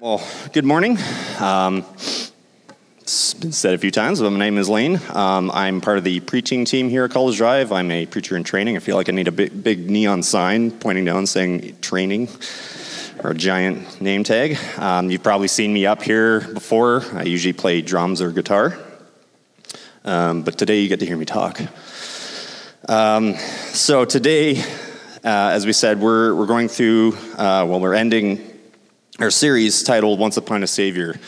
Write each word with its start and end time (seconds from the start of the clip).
Well, 0.00 0.20
good 0.52 0.64
morning. 0.64 0.98
Um, 1.38 1.84
it's 2.98 3.34
been 3.34 3.52
said 3.52 3.72
a 3.72 3.78
few 3.78 3.92
times, 3.92 4.20
but 4.20 4.30
my 4.30 4.38
name 4.40 4.58
is 4.58 4.68
Lane. 4.68 5.00
Um, 5.10 5.48
I'm 5.52 5.80
part 5.80 5.96
of 5.96 6.02
the 6.02 6.18
preaching 6.18 6.64
team 6.64 6.88
here 6.88 7.04
at 7.04 7.12
College 7.12 7.36
Drive. 7.36 7.70
I'm 7.70 7.92
a 7.92 8.04
preacher 8.04 8.36
in 8.36 8.42
training. 8.42 8.76
I 8.76 8.80
feel 8.80 8.96
like 8.96 9.08
I 9.08 9.12
need 9.12 9.28
a 9.28 9.32
big, 9.32 9.62
big 9.62 9.88
neon 9.88 10.24
sign 10.24 10.72
pointing 10.72 11.04
down 11.04 11.24
saying 11.26 11.78
training 11.82 12.28
or 13.22 13.30
a 13.30 13.34
giant 13.34 14.00
name 14.00 14.24
tag. 14.24 14.58
Um, 14.76 15.08
you've 15.08 15.22
probably 15.22 15.46
seen 15.46 15.72
me 15.72 15.86
up 15.86 16.02
here 16.02 16.40
before. 16.40 17.04
I 17.12 17.22
usually 17.22 17.52
play 17.52 17.80
drums 17.80 18.20
or 18.20 18.32
guitar. 18.32 18.76
Um, 20.04 20.42
but 20.42 20.58
today 20.58 20.80
you 20.80 20.88
get 20.88 20.98
to 20.98 21.06
hear 21.06 21.16
me 21.16 21.26
talk. 21.26 21.60
Um, 22.88 23.36
so 23.68 24.04
today, 24.04 24.58
uh, 25.24 25.52
as 25.52 25.64
we 25.64 25.72
said, 25.72 26.00
we're, 26.00 26.34
we're 26.34 26.46
going 26.46 26.66
through, 26.66 27.16
uh, 27.34 27.64
well, 27.68 27.78
we're 27.78 27.94
ending 27.94 28.55
our 29.18 29.30
series 29.30 29.82
titled 29.82 30.18
Once 30.18 30.36
Upon 30.36 30.62
a 30.62 30.66
Savior, 30.66 31.18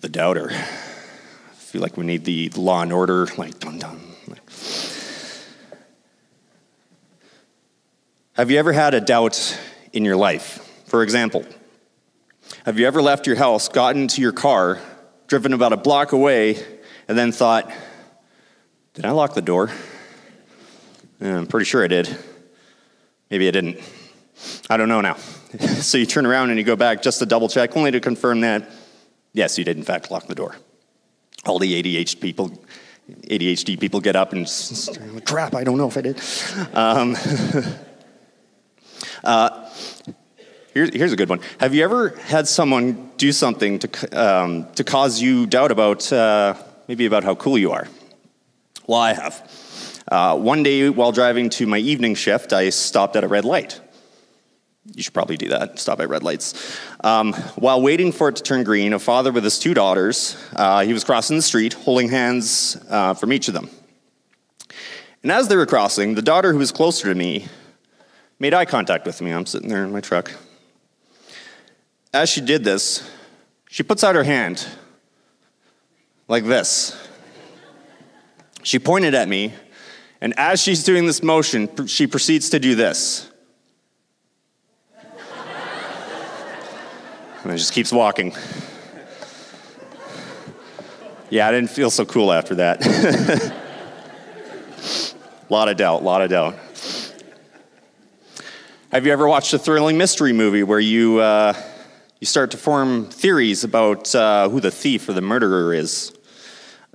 The 0.00 0.08
Doubter. 0.10 0.50
I 0.50 1.54
feel 1.54 1.80
like 1.80 1.96
we 1.96 2.04
need 2.04 2.26
the 2.26 2.50
law 2.50 2.82
and 2.82 2.92
order, 2.92 3.26
like 3.38 3.58
dun 3.58 3.78
dun. 3.78 4.00
Have 8.34 8.50
you 8.50 8.58
ever 8.58 8.72
had 8.72 8.92
a 8.92 9.00
doubt 9.00 9.58
in 9.94 10.04
your 10.04 10.16
life? 10.16 10.84
For 10.88 11.02
example, 11.02 11.46
have 12.66 12.78
you 12.78 12.86
ever 12.86 13.00
left 13.00 13.26
your 13.26 13.36
house, 13.36 13.68
gotten 13.68 14.02
into 14.02 14.20
your 14.20 14.32
car, 14.32 14.78
driven 15.26 15.54
about 15.54 15.72
a 15.72 15.78
block 15.78 16.12
away, 16.12 16.62
and 17.08 17.16
then 17.16 17.32
thought, 17.32 17.72
did 18.92 19.06
I 19.06 19.10
lock 19.10 19.32
the 19.32 19.40
door? 19.40 19.70
Yeah, 21.18 21.38
I'm 21.38 21.46
pretty 21.46 21.64
sure 21.64 21.82
I 21.82 21.88
did. 21.88 22.14
Maybe 23.30 23.48
I 23.48 23.52
didn't. 23.52 23.80
I 24.68 24.76
don't 24.76 24.88
know 24.88 25.00
now. 25.00 25.14
so 25.80 25.98
you 25.98 26.06
turn 26.06 26.26
around 26.26 26.50
and 26.50 26.58
you 26.58 26.64
go 26.64 26.76
back 26.76 27.02
just 27.02 27.18
to 27.18 27.26
double 27.26 27.48
check, 27.48 27.76
only 27.76 27.90
to 27.90 28.00
confirm 28.00 28.40
that, 28.40 28.70
yes, 29.32 29.58
you 29.58 29.64
did 29.64 29.76
in 29.76 29.82
fact 29.82 30.10
lock 30.10 30.26
the 30.26 30.34
door. 30.34 30.56
All 31.44 31.58
the 31.58 31.82
ADHD 31.82 32.20
people, 32.20 32.52
ADHD 33.08 33.78
people 33.78 34.00
get 34.00 34.16
up 34.16 34.32
and 34.32 34.46
crap, 35.24 35.54
I 35.54 35.64
don't 35.64 35.76
know 35.76 35.88
if 35.88 35.96
I 35.96 36.00
did. 36.00 36.20
Um, 36.72 37.16
uh, 39.24 39.68
here, 40.72 40.88
here's 40.90 41.12
a 41.12 41.16
good 41.16 41.28
one. 41.28 41.40
Have 41.60 41.74
you 41.74 41.84
ever 41.84 42.10
had 42.10 42.48
someone 42.48 43.10
do 43.18 43.30
something 43.30 43.78
to, 43.80 44.18
um, 44.18 44.72
to 44.74 44.84
cause 44.84 45.20
you 45.20 45.46
doubt 45.46 45.70
about 45.70 46.10
uh, 46.10 46.54
maybe 46.88 47.04
about 47.04 47.24
how 47.24 47.34
cool 47.34 47.58
you 47.58 47.72
are? 47.72 47.88
Well, 48.86 49.00
I 49.00 49.12
have. 49.12 50.02
Uh, 50.10 50.36
one 50.36 50.62
day 50.62 50.88
while 50.88 51.12
driving 51.12 51.50
to 51.50 51.66
my 51.66 51.78
evening 51.78 52.14
shift, 52.14 52.52
I 52.54 52.70
stopped 52.70 53.16
at 53.16 53.24
a 53.24 53.28
red 53.28 53.44
light. 53.44 53.81
You 54.84 55.02
should 55.02 55.14
probably 55.14 55.36
do 55.36 55.48
that, 55.50 55.78
stop 55.78 56.00
at 56.00 56.08
red 56.08 56.24
lights. 56.24 56.76
Um, 57.04 57.34
while 57.54 57.80
waiting 57.80 58.10
for 58.10 58.28
it 58.28 58.36
to 58.36 58.42
turn 58.42 58.64
green, 58.64 58.92
a 58.92 58.98
father 58.98 59.30
with 59.30 59.44
his 59.44 59.60
two 59.60 59.74
daughters, 59.74 60.36
uh, 60.56 60.82
he 60.82 60.92
was 60.92 61.04
crossing 61.04 61.36
the 61.36 61.42
street, 61.42 61.72
holding 61.72 62.08
hands 62.08 62.76
uh, 62.90 63.14
from 63.14 63.32
each 63.32 63.46
of 63.46 63.54
them. 63.54 63.70
And 65.22 65.30
as 65.30 65.46
they 65.46 65.54
were 65.54 65.66
crossing, 65.66 66.16
the 66.16 66.22
daughter 66.22 66.52
who 66.52 66.58
was 66.58 66.72
closer 66.72 67.08
to 67.08 67.14
me 67.14 67.46
made 68.40 68.54
eye 68.54 68.64
contact 68.64 69.06
with 69.06 69.20
me. 69.22 69.30
I'm 69.30 69.46
sitting 69.46 69.68
there 69.68 69.84
in 69.84 69.92
my 69.92 70.00
truck. 70.00 70.32
As 72.12 72.28
she 72.28 72.40
did 72.40 72.64
this, 72.64 73.08
she 73.70 73.84
puts 73.84 74.02
out 74.02 74.16
her 74.16 74.24
hand 74.24 74.66
like 76.26 76.44
this. 76.44 76.96
She 78.64 78.80
pointed 78.80 79.14
at 79.14 79.28
me, 79.28 79.54
and 80.20 80.36
as 80.36 80.60
she's 80.60 80.82
doing 80.82 81.06
this 81.06 81.22
motion, 81.22 81.86
she 81.86 82.08
proceeds 82.08 82.50
to 82.50 82.58
do 82.58 82.74
this. 82.74 83.30
And 87.42 87.52
it 87.52 87.56
just 87.56 87.72
keeps 87.72 87.92
walking. 87.92 88.34
Yeah, 91.30 91.48
I 91.48 91.50
didn't 91.50 91.70
feel 91.70 91.90
so 91.90 92.04
cool 92.04 92.32
after 92.32 92.56
that. 92.56 92.84
a 94.76 95.14
lot 95.48 95.68
of 95.68 95.76
doubt, 95.76 96.02
a 96.02 96.04
lot 96.04 96.20
of 96.20 96.30
doubt. 96.30 96.56
Have 98.90 99.06
you 99.06 99.12
ever 99.12 99.26
watched 99.26 99.54
a 99.54 99.58
thrilling 99.58 99.96
mystery 99.96 100.34
movie 100.34 100.62
where 100.62 100.78
you, 100.78 101.20
uh, 101.20 101.54
you 102.20 102.26
start 102.26 102.50
to 102.50 102.58
form 102.58 103.06
theories 103.06 103.64
about 103.64 104.14
uh, 104.14 104.50
who 104.50 104.60
the 104.60 104.70
thief 104.70 105.08
or 105.08 105.14
the 105.14 105.22
murderer 105.22 105.72
is? 105.72 106.12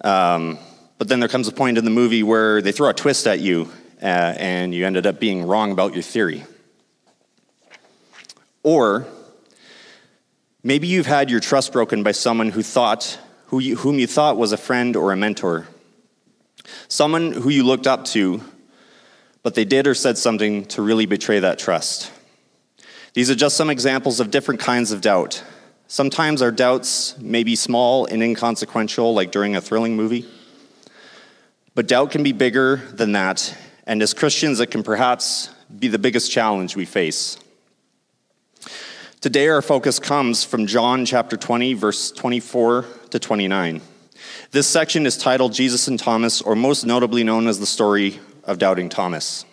Um, 0.03 0.59
but 1.00 1.07
then 1.07 1.19
there 1.19 1.30
comes 1.30 1.47
a 1.47 1.52
point 1.52 1.80
in 1.80 1.86
the 1.86 1.91
movie 1.91 2.22
where 2.22 2.62
they 2.62 2.72
throw 2.72 2.90
a 2.90 2.94
twist 2.94 3.25
at 3.25 3.40
you 3.40 3.72
uh, 4.02 4.06
and 4.38 4.74
you 4.74 4.86
ended 4.86 5.07
up 5.07 5.19
being 5.19 5.47
wrong 5.47 5.72
about 5.72 5.94
your 5.94 6.03
theory. 6.03 6.46
Or 8.62 9.07
Maybe 10.67 10.88
you've 10.88 11.05
had 11.05 11.29
your 11.29 11.39
trust 11.39 11.72
broken 11.72 12.03
by 12.03 12.11
someone 12.11 12.50
who 12.50 12.61
thought, 12.61 13.17
who 13.45 13.59
you, 13.59 13.78
whom 13.78 14.00
you 14.00 14.05
thought 14.05 14.35
was 14.35 14.51
a 14.51 14.57
friend 14.57 14.97
or 14.97 15.13
a 15.13 15.16
mentor. 15.16 15.66
Someone 16.89 17.31
who 17.31 17.47
you 17.50 17.63
looked 17.63 17.88
up 17.88 18.03
to, 18.07 18.44
but 19.44 19.56
they 19.56 19.63
did 19.63 19.88
or 19.88 19.94
said 19.94 20.17
something 20.17 20.66
to 20.66 20.81
really 20.81 21.06
betray 21.06 21.39
that 21.39 21.57
trust. 21.57 22.11
These 23.13 23.29
are 23.31 23.35
just 23.35 23.56
some 23.56 23.69
examples 23.69 24.19
of 24.19 24.29
different 24.29 24.59
kinds 24.59 24.91
of 24.91 25.00
doubt. 25.00 25.41
Sometimes 25.88 26.41
our 26.41 26.51
doubts 26.51 27.17
may 27.17 27.45
be 27.45 27.56
small 27.56 28.06
and 28.06 28.22
inconsequential, 28.22 29.13
like 29.13 29.31
during 29.31 29.56
a 29.56 29.61
thrilling 29.61 29.95
movie. 29.95 30.25
But 31.75 31.88
doubt 31.88 32.11
can 32.11 32.23
be 32.23 32.33
bigger 32.33 32.75
than 32.91 33.13
that, 33.13 33.57
and 33.85 34.01
as 34.01 34.13
Christians, 34.13 34.59
it 34.59 34.69
can 34.69 34.83
perhaps 34.83 35.50
be 35.79 35.88
the 35.88 35.97
biggest 35.97 36.29
challenge 36.29 36.75
we 36.75 36.83
face. 36.83 37.38
Today, 39.19 39.47
our 39.47 39.63
focus 39.63 39.97
comes 39.97 40.44
from 40.44 40.67
John 40.67 41.03
chapter 41.03 41.38
20, 41.38 41.73
verse 41.73 42.11
24 42.11 42.85
to 43.09 43.17
29. 43.17 43.81
This 44.51 44.67
section 44.67 45.07
is 45.07 45.17
titled 45.17 45.53
Jesus 45.53 45.88
and 45.88 45.97
Thomas, 45.97 46.39
or 46.39 46.55
most 46.55 46.85
notably 46.85 47.23
known 47.23 47.47
as 47.47 47.59
the 47.59 47.66
story 47.66 48.19
of 48.44 48.59
Doubting 48.59 48.89
Thomas. 48.89 49.44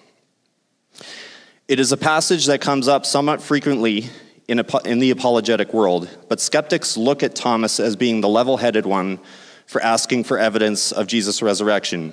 It 1.66 1.80
is 1.80 1.92
a 1.92 1.96
passage 1.96 2.44
that 2.44 2.60
comes 2.60 2.88
up 2.88 3.06
somewhat 3.06 3.40
frequently 3.40 4.10
in, 4.48 4.62
in 4.84 4.98
the 4.98 5.10
apologetic 5.10 5.72
world, 5.72 6.10
but 6.28 6.40
skeptics 6.40 6.98
look 6.98 7.22
at 7.22 7.34
Thomas 7.34 7.80
as 7.80 7.96
being 7.96 8.20
the 8.20 8.28
level 8.28 8.58
headed 8.58 8.84
one 8.84 9.18
for 9.64 9.80
asking 9.80 10.24
for 10.24 10.38
evidence 10.38 10.92
of 10.92 11.06
Jesus' 11.06 11.40
resurrection, 11.40 12.12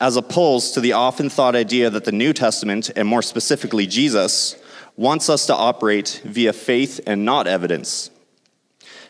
as 0.00 0.16
opposed 0.16 0.74
to 0.74 0.80
the 0.80 0.92
often 0.92 1.30
thought 1.30 1.56
idea 1.56 1.90
that 1.90 2.04
the 2.04 2.12
New 2.12 2.32
Testament, 2.32 2.92
and 2.94 3.08
more 3.08 3.22
specifically 3.22 3.88
Jesus, 3.88 4.54
wants 4.96 5.28
us 5.28 5.46
to 5.46 5.54
operate 5.54 6.22
via 6.24 6.52
faith 6.52 7.00
and 7.06 7.24
not 7.24 7.46
evidence. 7.46 8.10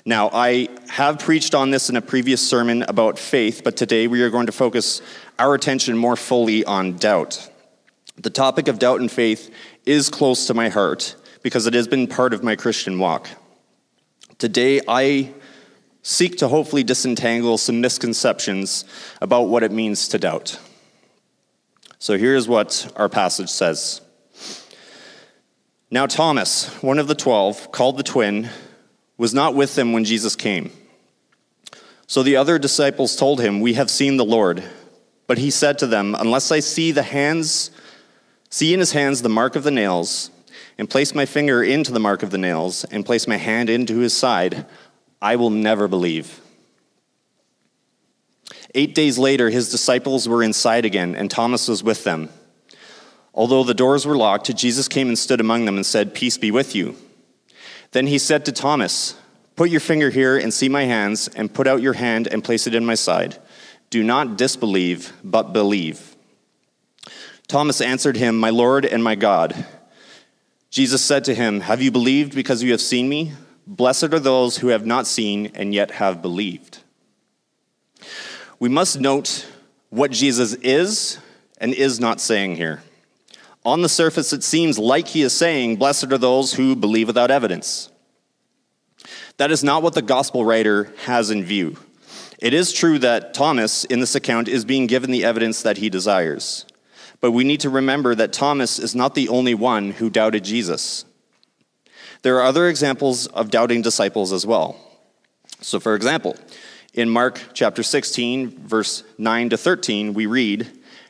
Now, 0.05 0.31
I 0.33 0.69
have 0.89 1.19
preached 1.19 1.55
on 1.55 1.71
this 1.71 1.91
in 1.91 1.97
a 1.97 2.01
previous 2.01 2.47
sermon 2.47 2.83
about 2.83 3.19
faith, 3.19 3.63
but 3.65 3.77
today 3.77 4.07
we 4.07 4.23
are 4.23 4.31
going 4.31 4.47
to 4.47 4.53
focus 4.53 5.03
our 5.39 5.55
attention 5.55 5.97
more 5.97 6.17
fully 6.17 6.65
on 6.65 6.97
doubt. 6.97 7.51
The 8.17 8.31
topic 8.31 8.69
of 8.69 8.79
doubt 8.79 9.01
and 9.01 9.11
faith 9.11 9.53
is 9.85 10.09
close 10.09 10.47
to 10.47 10.55
my 10.55 10.69
heart 10.69 11.17
because 11.43 11.67
it 11.67 11.75
has 11.75 11.89
been 11.89 12.07
part 12.07 12.33
of 12.35 12.43
my 12.43 12.57
Christian 12.57 12.99
walk. 12.99 13.29
Today, 14.39 14.81
I 14.87 15.33
seek 16.03 16.39
to 16.39 16.49
hopefully 16.49 16.85
disentangle 16.85 17.59
some 17.59 17.81
misconceptions 17.81 18.85
about 19.21 19.49
what 19.49 19.65
it 19.65 19.73
means 19.73 20.07
to 20.09 20.19
doubt. 20.19 20.61
So 21.99 22.17
here's 22.17 22.47
what 22.47 22.93
our 22.95 23.09
passage 23.09 23.49
says. 23.49 24.03
Now, 25.91 26.07
Thomas, 26.07 26.67
one 26.83 26.99
of 26.99 27.07
the 27.07 27.15
twelve, 27.15 27.71
called 27.71 27.97
the 27.97 28.03
twin, 28.03 28.51
was 29.17 29.33
not 29.33 29.55
with 29.55 29.77
them 29.77 29.93
when 29.93 30.05
Jesus 30.05 30.35
came. 30.35 30.73
So 32.09 32.23
the 32.23 32.37
other 32.37 32.59
disciples 32.59 33.15
told 33.15 33.41
him, 33.41 33.61
We 33.61 33.75
have 33.75 33.91
seen 33.91 34.17
the 34.17 34.25
Lord. 34.25 34.65
But 35.29 35.39
he 35.39 35.51
said 35.51 35.79
to 35.79 35.87
them, 35.87 36.17
Unless 36.19 36.51
I 36.51 36.61
see 36.61 36.91
the 36.93 37.03
hands, 37.03 37.71
see 38.51 38.75
in 38.75 38.81
his 38.81 38.93
hands 38.93 39.23
the 39.23 39.29
mark 39.29 39.55
of 39.55 39.63
the 39.63 39.71
nails, 39.71 40.31
and 40.79 40.91
place 40.91 41.15
my 41.15 41.25
finger 41.25 41.63
into 41.63 41.93
the 41.93 42.01
mark 42.01 42.23
of 42.23 42.31
the 42.31 42.39
nails, 42.39 42.85
and 42.85 43.07
place 43.07 43.27
my 43.27 43.37
hand 43.37 43.71
into 43.71 43.99
his 43.99 44.17
side, 44.17 44.67
I 45.23 45.37
will 45.37 45.51
never 45.51 45.89
believe. 45.89 46.41
Eight 48.75 48.95
days 48.95 49.19
later, 49.19 49.51
his 49.51 49.71
disciples 49.71 50.29
were 50.29 50.43
inside 50.43 50.85
again, 50.85 51.15
and 51.15 51.31
Thomas 51.31 51.69
was 51.69 51.83
with 51.83 52.05
them. 52.05 52.29
Although 53.37 53.65
the 53.65 53.75
doors 53.75 54.07
were 54.07 54.17
locked, 54.17 54.55
Jesus 54.57 54.89
came 54.89 55.09
and 55.09 55.19
stood 55.19 55.41
among 55.41 55.67
them 55.67 55.77
and 55.77 55.85
said, 55.85 56.15
Peace 56.15 56.39
be 56.39 56.51
with 56.51 56.75
you. 56.75 56.97
Then 57.93 58.07
he 58.07 58.19
said 58.19 58.47
to 58.47 58.53
Thomas, 58.53 59.15
Put 59.57 59.71
your 59.71 59.81
finger 59.81 60.11
here 60.11 60.37
and 60.39 60.53
see 60.53 60.69
my 60.69 60.85
hands, 60.85 61.29
and 61.29 61.53
put 61.53 61.67
out 61.67 61.83
your 61.83 61.93
hand 61.93 62.27
and 62.27 62.43
place 62.43 62.67
it 62.67 62.75
in 62.75 62.87
my 62.87 62.95
side. 62.95 63.39
Do 63.91 64.03
not 64.03 64.37
disbelieve, 64.39 65.13
but 65.23 65.53
believe. 65.53 66.17
Thomas 67.47 67.81
answered 67.81 68.17
him, 68.17 68.39
My 68.39 68.51
Lord 68.51 68.85
and 68.85 69.05
my 69.05 69.15
God. 69.15 69.67
Jesus 70.71 71.03
said 71.05 71.25
to 71.25 71.35
him, 71.35 71.61
Have 71.61 71.81
you 71.81 71.91
believed 71.91 72.35
because 72.35 72.63
you 72.63 72.73
have 72.73 72.81
seen 72.81 73.09
me? 73.09 73.33
Blessed 73.67 74.15
are 74.15 74.19
those 74.19 74.59
who 74.59 74.69
have 74.69 74.87
not 74.87 75.07
seen 75.07 75.53
and 75.55 75.75
yet 75.75 75.93
have 75.93 76.23
believed. 76.23 76.79
We 78.59 78.69
must 78.69 78.99
note 78.99 79.47
what 79.91 80.11
Jesus 80.11 80.55
is 80.55 81.19
and 81.59 81.75
is 81.75 82.01
not 82.01 82.21
saying 82.21 82.57
here. 82.57 82.83
On 83.67 83.83
the 83.83 83.89
surface, 83.89 84.33
it 84.33 84.45
seems 84.45 84.79
like 84.79 85.09
he 85.09 85.23
is 85.23 85.33
saying, 85.33 85.75
Blessed 85.75 86.13
are 86.13 86.19
those 86.19 86.53
who 86.53 86.77
believe 86.77 87.09
without 87.09 87.33
evidence. 87.33 87.91
That 89.39 89.51
is 89.51 89.65
not 89.65 89.83
what 89.83 89.95
the 89.95 90.03
gospel 90.03 90.45
writer 90.45 90.93
has 91.05 91.31
in 91.31 91.43
view. 91.43 91.77
It 92.39 92.55
is 92.55 92.73
true 92.73 93.01
that 93.01 93.35
Thomas, 93.35 93.85
in 93.85 93.99
this 93.99 94.15
account, 94.15 94.47
is 94.47 94.65
being 94.65 94.87
given 94.87 95.11
the 95.11 95.25
evidence 95.25 95.63
that 95.63 95.79
he 95.79 95.91
desires. 95.91 96.65
But 97.21 97.33
we 97.33 97.43
need 97.43 97.59
to 97.61 97.69
remember 97.69 98.15
that 98.15 98.33
Thomas 98.33 98.79
is 98.79 98.95
not 98.95 99.17
the 99.17 99.29
only 99.29 99.55
one 99.55 99.91
who 99.91 100.11
doubted 100.11 100.45
Jesus. 100.45 101.05
There 102.23 102.37
are 102.37 102.45
other 102.45 102.69
examples 102.69 103.27
of 103.27 103.51
doubting 103.51 103.83
disciples 103.83 104.33
as 104.33 104.47
well. 104.47 104.77
So, 105.61 105.81
for 105.81 105.97
example, 105.97 106.37
in 106.95 107.11
Mark 107.11 107.41
chapter 107.53 107.83
16, 107.83 108.69
verse 108.69 109.03
9 109.19 109.51
to 109.51 109.57
13, 109.57 110.15
we 110.15 110.27
read 110.27 110.71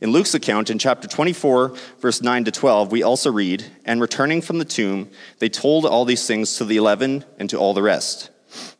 in 0.00 0.12
Luke's 0.12 0.34
account 0.34 0.70
in 0.70 0.78
chapter 0.78 1.06
24, 1.06 1.74
verse 1.98 2.22
9 2.22 2.44
to 2.44 2.50
12, 2.50 2.90
we 2.90 3.02
also 3.02 3.30
read, 3.30 3.64
And 3.84 4.00
returning 4.00 4.40
from 4.40 4.58
the 4.58 4.64
tomb, 4.64 5.10
they 5.38 5.50
told 5.50 5.84
all 5.84 6.06
these 6.06 6.26
things 6.26 6.56
to 6.56 6.64
the 6.64 6.78
eleven 6.78 7.24
and 7.38 7.50
to 7.50 7.58
all 7.58 7.74
the 7.74 7.82
rest. 7.82 8.30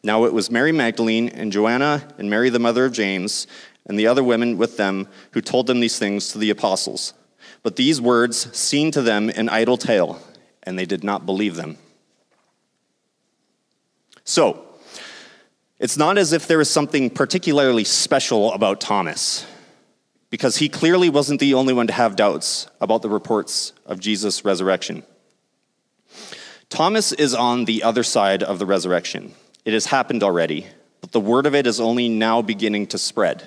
Now 0.03 0.25
it 0.25 0.33
was 0.33 0.51
Mary 0.51 0.73
Magdalene 0.73 1.29
and 1.29 1.53
Joanna 1.53 2.09
and 2.19 2.31
Mary, 2.31 2.49
the 2.49 2.59
mother 2.59 2.87
of 2.87 2.93
James, 2.93 3.47
and 3.87 3.99
the 3.99 4.07
other 4.07 4.25
women 4.25 4.57
with 4.57 4.79
them 4.79 5.09
who 5.33 5.43
told 5.43 5.67
them 5.67 5.81
these 5.81 5.99
things 5.99 6.33
to 6.33 6.39
the 6.39 6.51
apostles. 6.51 7.13
But 7.63 7.77
these 7.77 8.01
words 8.01 8.57
seemed 8.57 8.95
to 8.95 9.03
them 9.03 9.29
an 9.29 9.49
idle 9.51 9.77
tale, 9.77 10.23
and 10.63 10.79
they 10.79 10.87
did 10.87 11.05
not 11.05 11.27
believe 11.27 11.57
them. 11.57 11.77
So, 14.25 14.65
it's 15.79 15.97
not 15.97 16.19
as 16.19 16.33
if 16.33 16.47
there 16.47 16.59
was 16.59 16.71
something 16.71 17.11
particularly 17.11 17.85
special 17.85 18.53
about 18.53 18.81
Thomas, 18.81 19.47
because 20.31 20.57
he 20.57 20.69
clearly 20.69 21.11
wasn't 21.11 21.41
the 21.41 21.55
only 21.55 21.75
one 21.75 21.89
to 21.89 21.93
have 21.93 22.17
doubts 22.17 22.69
about 22.81 23.03
the 23.03 23.11
reports 23.11 23.73
of 23.85 24.01
Jesus' 24.01 24.45
resurrection. 24.45 25.03
Thomas 26.69 27.13
is 27.13 27.35
on 27.35 27.65
the 27.65 27.83
other 27.83 28.05
side 28.05 28.43
of 28.43 28.61
the 28.61 28.67
resurrection. 28.67 29.35
It 29.65 29.75
has 29.75 29.87
happened 29.87 30.23
already, 30.23 30.67
but 31.01 31.11
the 31.13 31.21
word 31.21 31.47
of 31.47 31.55
it 31.55 31.67
is 31.67 31.81
only 31.81 32.09
now 32.09 32.43
beginning 32.43 32.87
to 32.89 32.99
spread. 32.99 33.43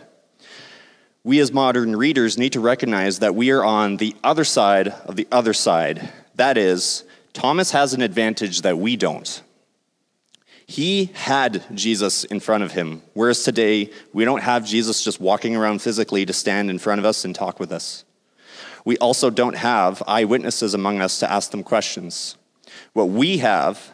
We, 1.23 1.39
as 1.39 1.53
modern 1.53 1.95
readers, 1.95 2.37
need 2.37 2.51
to 2.51 2.59
recognize 2.59 3.19
that 3.19 3.33
we 3.33 3.49
are 3.51 3.63
on 3.63 3.95
the 3.95 4.13
other 4.25 4.43
side 4.43 4.89
of 4.89 5.15
the 5.15 5.27
other 5.31 5.53
side. 5.53 6.11
That 6.35 6.57
is, 6.57 7.05
Thomas 7.31 7.71
has 7.71 7.93
an 7.93 8.01
advantage 8.01 8.61
that 8.61 8.77
we 8.77 8.97
don't. 8.97 9.41
He 10.73 11.11
had 11.13 11.63
Jesus 11.75 12.23
in 12.23 12.39
front 12.39 12.63
of 12.63 12.71
him, 12.71 13.03
whereas 13.13 13.43
today 13.43 13.91
we 14.11 14.25
don't 14.25 14.41
have 14.41 14.65
Jesus 14.65 15.03
just 15.03 15.21
walking 15.21 15.55
around 15.55 15.83
physically 15.83 16.25
to 16.25 16.33
stand 16.33 16.71
in 16.71 16.79
front 16.79 16.97
of 16.97 17.05
us 17.05 17.23
and 17.23 17.35
talk 17.35 17.59
with 17.59 17.71
us. 17.71 18.05
We 18.83 18.97
also 18.97 19.29
don't 19.29 19.55
have 19.55 20.01
eyewitnesses 20.07 20.73
among 20.73 20.99
us 20.99 21.19
to 21.19 21.31
ask 21.31 21.51
them 21.51 21.61
questions. 21.61 22.37
What 22.93 23.09
we 23.09 23.37
have 23.37 23.93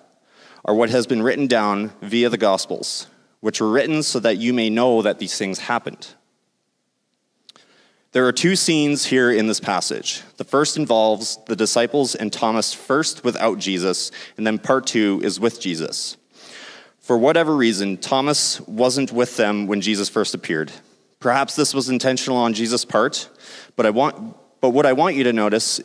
are 0.64 0.74
what 0.74 0.90
has 0.90 1.06
been 1.06 1.22
written 1.22 1.48
down 1.48 1.92
via 2.02 2.30
the 2.30 2.38
Gospels, 2.38 3.08
which 3.42 3.60
were 3.60 3.70
written 3.70 4.02
so 4.02 4.22
that 4.22 4.38
you 4.38 4.54
may 4.54 4.70
know 4.70 5.02
that 5.02 5.20
these 5.20 5.38
things 5.38 5.60
happened. 5.60 6.08
There 8.14 8.26
are 8.26 8.32
two 8.32 8.56
scenes 8.56 9.08
here 9.08 9.30
in 9.30 9.48
this 9.48 9.60
passage. 9.60 10.24
The 10.38 10.46
first 10.46 10.78
involves 10.78 11.40
the 11.46 11.58
disciples 11.58 12.16
and 12.16 12.32
Thomas 12.32 12.74
first 12.74 13.26
without 13.26 13.60
Jesus, 13.60 14.12
and 14.38 14.48
then 14.48 14.58
part 14.60 14.88
two 14.88 15.20
is 15.26 15.42
with 15.42 15.60
Jesus. 15.60 16.16
For 17.10 17.18
whatever 17.18 17.56
reason, 17.56 17.98
Thomas 17.98 18.62
wasn't 18.68 19.12
with 19.12 19.36
them 19.36 19.66
when 19.66 19.82
Jesus 19.82 20.10
first 20.10 20.36
appeared. 20.36 20.72
Perhaps 21.20 21.56
this 21.56 21.74
was 21.74 21.90
intentional 21.90 22.38
on 22.38 22.54
Jesus' 22.54 22.86
part, 22.86 23.28
but, 23.76 23.88
I 23.88 23.90
want, 23.90 24.38
but 24.62 24.70
what 24.70 24.86
I 24.86 24.94
want 24.94 25.16
you 25.16 25.24
to 25.24 25.34
notice 25.34 25.82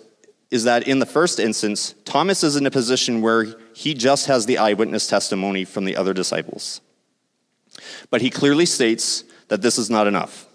is 0.51 0.65
that 0.65 0.87
in 0.87 0.99
the 0.99 1.07
first 1.07 1.41
instance, 1.41 1.95
Thomas 2.05 2.45
is 2.45 2.57
in 2.57 2.67
a 2.67 2.71
position 2.71 3.23
where 3.23 3.47
he 3.75 3.95
just 3.95 4.27
has 4.27 4.45
the 4.45 4.59
eyewitness 4.59 5.07
testimony 5.07 5.65
from 5.65 5.87
the 5.87 5.97
other 5.97 6.13
disciples. 6.13 6.83
But 8.11 8.21
he 8.21 8.29
clearly 8.29 8.67
states 8.67 9.25
that 9.49 9.63
this 9.63 9.79
is 9.79 9.89
not 9.89 10.07
enough. 10.07 10.47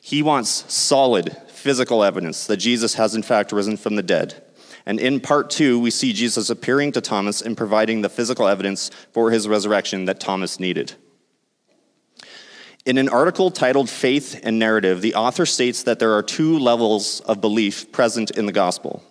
He 0.00 0.22
wants 0.22 0.72
solid 0.72 1.36
physical 1.48 2.02
evidence 2.02 2.46
that 2.46 2.56
Jesus 2.56 2.94
has 2.94 3.14
in 3.14 3.22
fact 3.22 3.52
risen 3.52 3.76
from 3.76 3.96
the 3.96 4.02
dead. 4.02 4.42
And 4.86 5.00
in 5.00 5.20
part 5.20 5.50
two, 5.50 5.78
we 5.78 5.90
see 5.90 6.12
Jesus 6.12 6.50
appearing 6.50 6.92
to 6.92 7.00
Thomas 7.00 7.40
and 7.40 7.56
providing 7.56 8.02
the 8.02 8.08
physical 8.08 8.46
evidence 8.46 8.90
for 9.12 9.30
his 9.30 9.48
resurrection 9.48 10.04
that 10.04 10.20
Thomas 10.20 10.60
needed. 10.60 10.94
In 12.84 12.98
an 12.98 13.08
article 13.08 13.50
titled 13.50 13.88
Faith 13.88 14.40
and 14.42 14.58
Narrative, 14.58 15.00
the 15.00 15.14
author 15.14 15.46
states 15.46 15.84
that 15.84 15.98
there 15.98 16.12
are 16.12 16.22
two 16.22 16.58
levels 16.58 17.20
of 17.20 17.40
belief 17.40 17.90
present 17.92 18.30
in 18.32 18.44
the 18.44 18.52
gospel. 18.52 19.02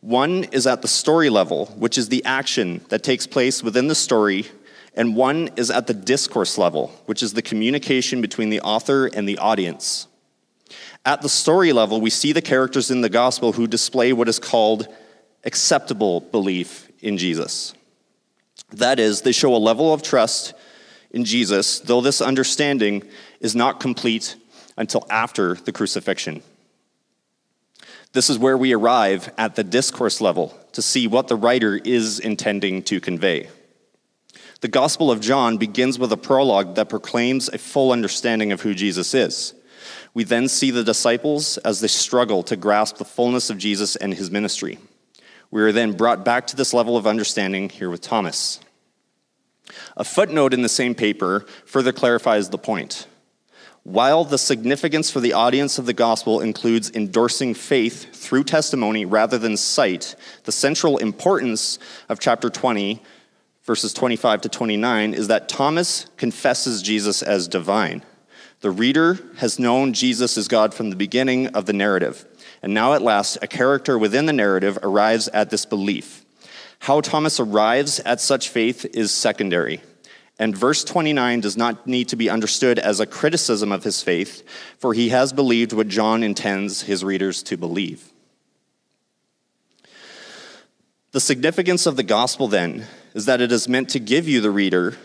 One 0.00 0.44
is 0.44 0.66
at 0.66 0.80
the 0.80 0.86
story 0.86 1.28
level, 1.28 1.66
which 1.76 1.98
is 1.98 2.08
the 2.08 2.24
action 2.24 2.84
that 2.90 3.02
takes 3.02 3.26
place 3.26 3.64
within 3.64 3.88
the 3.88 3.96
story, 3.96 4.46
and 4.94 5.16
one 5.16 5.48
is 5.56 5.72
at 5.72 5.88
the 5.88 5.94
discourse 5.94 6.56
level, 6.56 6.88
which 7.06 7.20
is 7.20 7.32
the 7.32 7.42
communication 7.42 8.20
between 8.20 8.50
the 8.50 8.60
author 8.60 9.06
and 9.06 9.28
the 9.28 9.38
audience. 9.38 10.06
At 11.06 11.20
the 11.20 11.28
story 11.28 11.72
level, 11.72 12.00
we 12.00 12.10
see 12.10 12.32
the 12.32 12.40
characters 12.40 12.90
in 12.90 13.02
the 13.02 13.10
gospel 13.10 13.52
who 13.52 13.66
display 13.66 14.12
what 14.12 14.28
is 14.28 14.38
called 14.38 14.88
acceptable 15.44 16.20
belief 16.20 16.90
in 17.00 17.18
Jesus. 17.18 17.74
That 18.72 18.98
is, 18.98 19.22
they 19.22 19.32
show 19.32 19.54
a 19.54 19.58
level 19.58 19.92
of 19.92 20.02
trust 20.02 20.54
in 21.10 21.24
Jesus, 21.24 21.80
though 21.80 22.00
this 22.00 22.20
understanding 22.20 23.02
is 23.40 23.54
not 23.54 23.80
complete 23.80 24.36
until 24.76 25.06
after 25.10 25.54
the 25.54 25.72
crucifixion. 25.72 26.42
This 28.12 28.30
is 28.30 28.38
where 28.38 28.56
we 28.56 28.72
arrive 28.72 29.30
at 29.36 29.56
the 29.56 29.64
discourse 29.64 30.20
level 30.20 30.58
to 30.72 30.80
see 30.80 31.06
what 31.06 31.28
the 31.28 31.36
writer 31.36 31.76
is 31.76 32.18
intending 32.18 32.82
to 32.84 33.00
convey. 33.00 33.48
The 34.60 34.68
Gospel 34.68 35.10
of 35.10 35.20
John 35.20 35.58
begins 35.58 35.98
with 35.98 36.12
a 36.12 36.16
prologue 36.16 36.76
that 36.76 36.88
proclaims 36.88 37.48
a 37.48 37.58
full 37.58 37.92
understanding 37.92 38.50
of 38.50 38.62
who 38.62 38.72
Jesus 38.72 39.12
is. 39.12 39.52
We 40.14 40.22
then 40.24 40.48
see 40.48 40.70
the 40.70 40.84
disciples 40.84 41.58
as 41.58 41.80
they 41.80 41.88
struggle 41.88 42.44
to 42.44 42.56
grasp 42.56 42.96
the 42.96 43.04
fullness 43.04 43.50
of 43.50 43.58
Jesus 43.58 43.96
and 43.96 44.14
his 44.14 44.30
ministry. 44.30 44.78
We 45.50 45.62
are 45.62 45.72
then 45.72 45.92
brought 45.92 46.24
back 46.24 46.46
to 46.48 46.56
this 46.56 46.72
level 46.72 46.96
of 46.96 47.06
understanding 47.06 47.68
here 47.68 47.90
with 47.90 48.00
Thomas. 48.00 48.60
A 49.96 50.04
footnote 50.04 50.54
in 50.54 50.62
the 50.62 50.68
same 50.68 50.94
paper 50.94 51.44
further 51.66 51.92
clarifies 51.92 52.50
the 52.50 52.58
point. 52.58 53.06
While 53.82 54.24
the 54.24 54.38
significance 54.38 55.10
for 55.10 55.20
the 55.20 55.34
audience 55.34 55.78
of 55.78 55.86
the 55.86 55.92
gospel 55.92 56.40
includes 56.40 56.90
endorsing 56.92 57.52
faith 57.52 58.14
through 58.14 58.44
testimony 58.44 59.04
rather 59.04 59.36
than 59.36 59.56
sight, 59.56 60.16
the 60.44 60.52
central 60.52 60.96
importance 60.98 61.78
of 62.08 62.18
chapter 62.18 62.48
20, 62.48 63.02
verses 63.62 63.92
25 63.92 64.42
to 64.42 64.48
29, 64.48 65.12
is 65.12 65.28
that 65.28 65.50
Thomas 65.50 66.06
confesses 66.16 66.82
Jesus 66.82 67.20
as 67.22 67.46
divine. 67.46 68.02
The 68.64 68.70
reader 68.70 69.18
has 69.36 69.58
known 69.58 69.92
Jesus 69.92 70.38
as 70.38 70.48
God 70.48 70.72
from 70.72 70.88
the 70.88 70.96
beginning 70.96 71.48
of 71.48 71.66
the 71.66 71.74
narrative, 71.74 72.24
and 72.62 72.72
now 72.72 72.94
at 72.94 73.02
last, 73.02 73.36
a 73.42 73.46
character 73.46 73.98
within 73.98 74.24
the 74.24 74.32
narrative 74.32 74.78
arrives 74.82 75.28
at 75.28 75.50
this 75.50 75.66
belief. 75.66 76.24
How 76.78 77.02
Thomas 77.02 77.38
arrives 77.38 78.00
at 78.00 78.22
such 78.22 78.48
faith 78.48 78.86
is 78.94 79.12
secondary. 79.12 79.82
And 80.38 80.56
verse 80.56 80.82
29 80.82 81.42
does 81.42 81.58
not 81.58 81.86
need 81.86 82.08
to 82.08 82.16
be 82.16 82.30
understood 82.30 82.78
as 82.78 83.00
a 83.00 83.06
criticism 83.06 83.70
of 83.70 83.84
his 83.84 84.02
faith, 84.02 84.42
for 84.78 84.94
he 84.94 85.10
has 85.10 85.34
believed 85.34 85.74
what 85.74 85.88
John 85.88 86.22
intends 86.22 86.80
his 86.80 87.04
readers 87.04 87.42
to 87.42 87.58
believe. 87.58 88.12
The 91.12 91.20
significance 91.20 91.84
of 91.84 91.96
the 91.96 92.02
gospel, 92.02 92.48
then, 92.48 92.86
is 93.12 93.26
that 93.26 93.42
it 93.42 93.52
is 93.52 93.68
meant 93.68 93.90
to 93.90 94.00
give 94.00 94.26
you, 94.26 94.40
the 94.40 94.50
reader, 94.50 94.96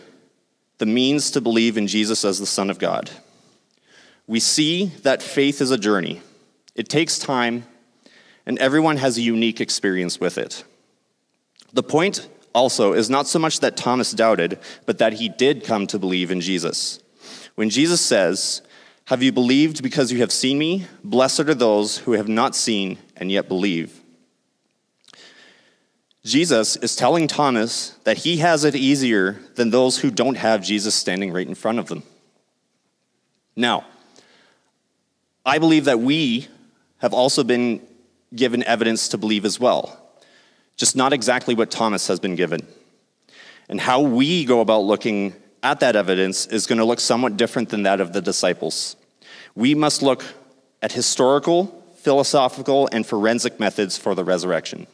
the 0.78 0.86
means 0.86 1.30
to 1.32 1.42
believe 1.42 1.76
in 1.76 1.88
Jesus 1.88 2.24
as 2.24 2.38
the 2.38 2.46
Son 2.46 2.70
of 2.70 2.78
God. 2.78 3.10
We 4.30 4.38
see 4.38 4.92
that 5.02 5.24
faith 5.24 5.60
is 5.60 5.72
a 5.72 5.76
journey, 5.76 6.22
it 6.76 6.88
takes 6.88 7.18
time, 7.18 7.64
and 8.46 8.60
everyone 8.60 8.98
has 8.98 9.18
a 9.18 9.22
unique 9.22 9.60
experience 9.60 10.20
with 10.20 10.38
it. 10.38 10.62
The 11.72 11.82
point 11.82 12.28
also 12.54 12.92
is 12.92 13.10
not 13.10 13.26
so 13.26 13.40
much 13.40 13.58
that 13.58 13.76
Thomas 13.76 14.12
doubted, 14.12 14.60
but 14.86 14.98
that 14.98 15.14
he 15.14 15.28
did 15.28 15.64
come 15.64 15.88
to 15.88 15.98
believe 15.98 16.30
in 16.30 16.40
Jesus. 16.40 17.00
When 17.56 17.70
Jesus 17.70 18.00
says, 18.00 18.62
Have 19.06 19.20
you 19.20 19.32
believed 19.32 19.82
because 19.82 20.12
you 20.12 20.20
have 20.20 20.30
seen 20.30 20.58
me? 20.58 20.86
Blessed 21.02 21.40
are 21.40 21.54
those 21.54 21.98
who 21.98 22.12
have 22.12 22.28
not 22.28 22.54
seen 22.54 22.98
and 23.16 23.32
yet 23.32 23.48
believe. 23.48 24.00
Jesus 26.24 26.76
is 26.76 26.94
telling 26.94 27.26
Thomas 27.26 27.98
that 28.04 28.18
he 28.18 28.36
has 28.36 28.62
it 28.62 28.76
easier 28.76 29.40
than 29.56 29.70
those 29.70 29.98
who 29.98 30.10
don't 30.12 30.36
have 30.36 30.62
Jesus 30.62 30.94
standing 30.94 31.32
right 31.32 31.48
in 31.48 31.56
front 31.56 31.80
of 31.80 31.88
them. 31.88 32.04
Now, 33.56 33.86
I 35.44 35.58
believe 35.58 35.86
that 35.86 36.00
we 36.00 36.48
have 36.98 37.14
also 37.14 37.42
been 37.44 37.86
given 38.34 38.62
evidence 38.64 39.08
to 39.08 39.18
believe 39.18 39.44
as 39.44 39.58
well, 39.58 39.98
just 40.76 40.96
not 40.96 41.12
exactly 41.12 41.54
what 41.54 41.70
Thomas 41.70 42.06
has 42.08 42.20
been 42.20 42.36
given. 42.36 42.66
And 43.68 43.80
how 43.80 44.00
we 44.00 44.44
go 44.44 44.60
about 44.60 44.82
looking 44.82 45.34
at 45.62 45.80
that 45.80 45.96
evidence 45.96 46.46
is 46.46 46.66
going 46.66 46.78
to 46.78 46.84
look 46.84 47.00
somewhat 47.00 47.36
different 47.36 47.68
than 47.68 47.84
that 47.84 48.00
of 48.00 48.12
the 48.12 48.20
disciples. 48.20 48.96
We 49.54 49.74
must 49.74 50.02
look 50.02 50.24
at 50.82 50.92
historical, 50.92 51.66
philosophical, 51.96 52.88
and 52.92 53.06
forensic 53.06 53.60
methods 53.60 53.98
for 53.98 54.14
the 54.14 54.24
resurrection. 54.24 54.86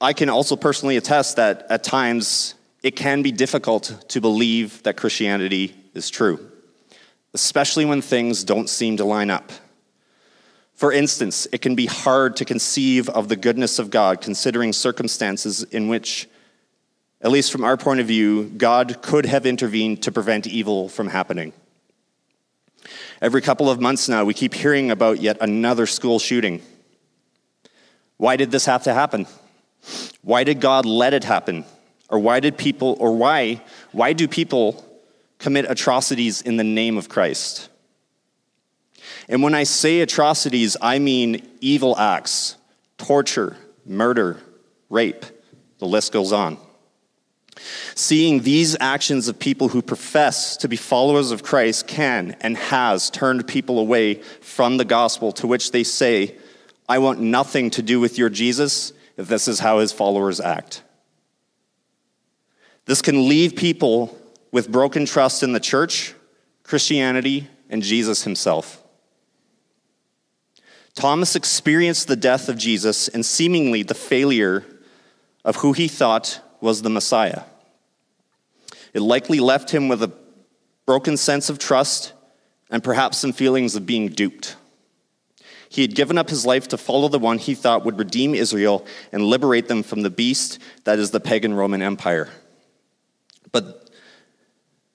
I 0.00 0.12
can 0.12 0.28
also 0.28 0.56
personally 0.56 0.96
attest 0.96 1.36
that 1.36 1.66
at 1.70 1.82
times 1.82 2.54
it 2.82 2.96
can 2.96 3.22
be 3.22 3.32
difficult 3.32 4.04
to 4.08 4.20
believe 4.20 4.82
that 4.82 4.96
Christianity 4.96 5.74
is 5.94 6.10
true, 6.10 6.52
especially 7.36 7.84
when 7.84 8.00
things 8.00 8.44
don't 8.44 8.66
seem 8.66 8.96
to 8.96 9.04
line 9.04 9.28
up. 9.28 9.52
For 10.72 10.90
instance, 10.90 11.46
it 11.52 11.60
can 11.60 11.74
be 11.74 11.84
hard 11.84 12.34
to 12.36 12.46
conceive 12.46 13.10
of 13.10 13.28
the 13.28 13.36
goodness 13.36 13.78
of 13.78 13.90
God 13.90 14.22
considering 14.22 14.72
circumstances 14.72 15.62
in 15.62 15.88
which, 15.88 16.30
at 17.20 17.30
least 17.30 17.52
from 17.52 17.62
our 17.62 17.76
point 17.76 18.00
of 18.00 18.06
view, 18.06 18.44
God 18.44 19.02
could 19.02 19.26
have 19.26 19.44
intervened 19.44 20.02
to 20.04 20.12
prevent 20.12 20.46
evil 20.46 20.88
from 20.88 21.08
happening. 21.08 21.52
Every 23.20 23.42
couple 23.42 23.68
of 23.68 23.82
months 23.82 24.08
now, 24.08 24.24
we 24.24 24.32
keep 24.32 24.54
hearing 24.54 24.90
about 24.90 25.20
yet 25.20 25.36
another 25.42 25.84
school 25.84 26.18
shooting. 26.18 26.62
Why 28.16 28.36
did 28.36 28.50
this 28.50 28.64
have 28.64 28.84
to 28.84 28.94
happen? 28.94 29.26
Why 30.22 30.42
did 30.42 30.62
God 30.62 30.86
let 30.86 31.12
it 31.12 31.24
happen? 31.24 31.66
Or 32.08 32.18
why 32.18 32.40
did 32.40 32.56
people, 32.56 32.96
or 32.98 33.14
why, 33.14 33.60
why 33.92 34.14
do 34.14 34.26
people 34.26 34.85
commit 35.46 35.64
atrocities 35.68 36.42
in 36.42 36.56
the 36.56 36.64
name 36.64 36.98
of 36.98 37.08
Christ? 37.08 37.68
And 39.28 39.44
when 39.44 39.54
I 39.54 39.62
say 39.62 40.00
atrocities, 40.00 40.76
I 40.82 40.98
mean 40.98 41.48
evil 41.60 41.96
acts, 41.96 42.56
torture, 42.98 43.56
murder, 43.84 44.40
rape. 44.90 45.24
The 45.78 45.86
list 45.86 46.10
goes 46.12 46.32
on. 46.32 46.58
Seeing 47.94 48.40
these 48.40 48.76
actions 48.80 49.28
of 49.28 49.38
people 49.38 49.68
who 49.68 49.82
profess 49.82 50.56
to 50.56 50.68
be 50.68 50.74
followers 50.74 51.30
of 51.30 51.44
Christ 51.44 51.86
can 51.86 52.36
and 52.40 52.56
has 52.56 53.08
turned 53.08 53.46
people 53.46 53.78
away 53.78 54.14
from 54.40 54.78
the 54.78 54.84
gospel 54.84 55.30
to 55.30 55.46
which 55.46 55.70
they 55.70 55.84
say, 55.84 56.34
I 56.88 56.98
want 56.98 57.20
nothing 57.20 57.70
to 57.70 57.82
do 57.82 58.00
with 58.00 58.18
your 58.18 58.30
Jesus 58.30 58.92
if 59.16 59.28
this 59.28 59.46
is 59.46 59.60
how 59.60 59.78
his 59.78 59.92
followers 59.92 60.40
act. 60.40 60.82
This 62.86 63.00
can 63.00 63.28
leave 63.28 63.54
people 63.54 64.18
with 64.52 64.70
broken 64.70 65.06
trust 65.06 65.42
in 65.42 65.52
the 65.52 65.60
church, 65.60 66.14
Christianity, 66.62 67.48
and 67.68 67.82
Jesus 67.82 68.24
himself. 68.24 68.82
Thomas 70.94 71.36
experienced 71.36 72.08
the 72.08 72.16
death 72.16 72.48
of 72.48 72.56
Jesus 72.56 73.08
and 73.08 73.24
seemingly 73.24 73.82
the 73.82 73.94
failure 73.94 74.64
of 75.44 75.56
who 75.56 75.72
he 75.72 75.88
thought 75.88 76.40
was 76.60 76.82
the 76.82 76.90
Messiah. 76.90 77.42
It 78.94 79.00
likely 79.00 79.40
left 79.40 79.70
him 79.70 79.88
with 79.88 80.02
a 80.02 80.12
broken 80.86 81.18
sense 81.18 81.50
of 81.50 81.58
trust 81.58 82.14
and 82.70 82.82
perhaps 82.82 83.18
some 83.18 83.32
feelings 83.32 83.76
of 83.76 83.84
being 83.84 84.08
duped. 84.08 84.56
He 85.68 85.82
had 85.82 85.94
given 85.94 86.16
up 86.16 86.30
his 86.30 86.46
life 86.46 86.68
to 86.68 86.78
follow 86.78 87.08
the 87.08 87.18
one 87.18 87.38
he 87.38 87.54
thought 87.54 87.84
would 87.84 87.98
redeem 87.98 88.34
Israel 88.34 88.86
and 89.12 89.22
liberate 89.22 89.68
them 89.68 89.82
from 89.82 90.02
the 90.02 90.10
beast 90.10 90.58
that 90.84 90.98
is 90.98 91.10
the 91.10 91.20
pagan 91.20 91.52
Roman 91.52 91.82
Empire. 91.82 92.30
But 93.52 93.85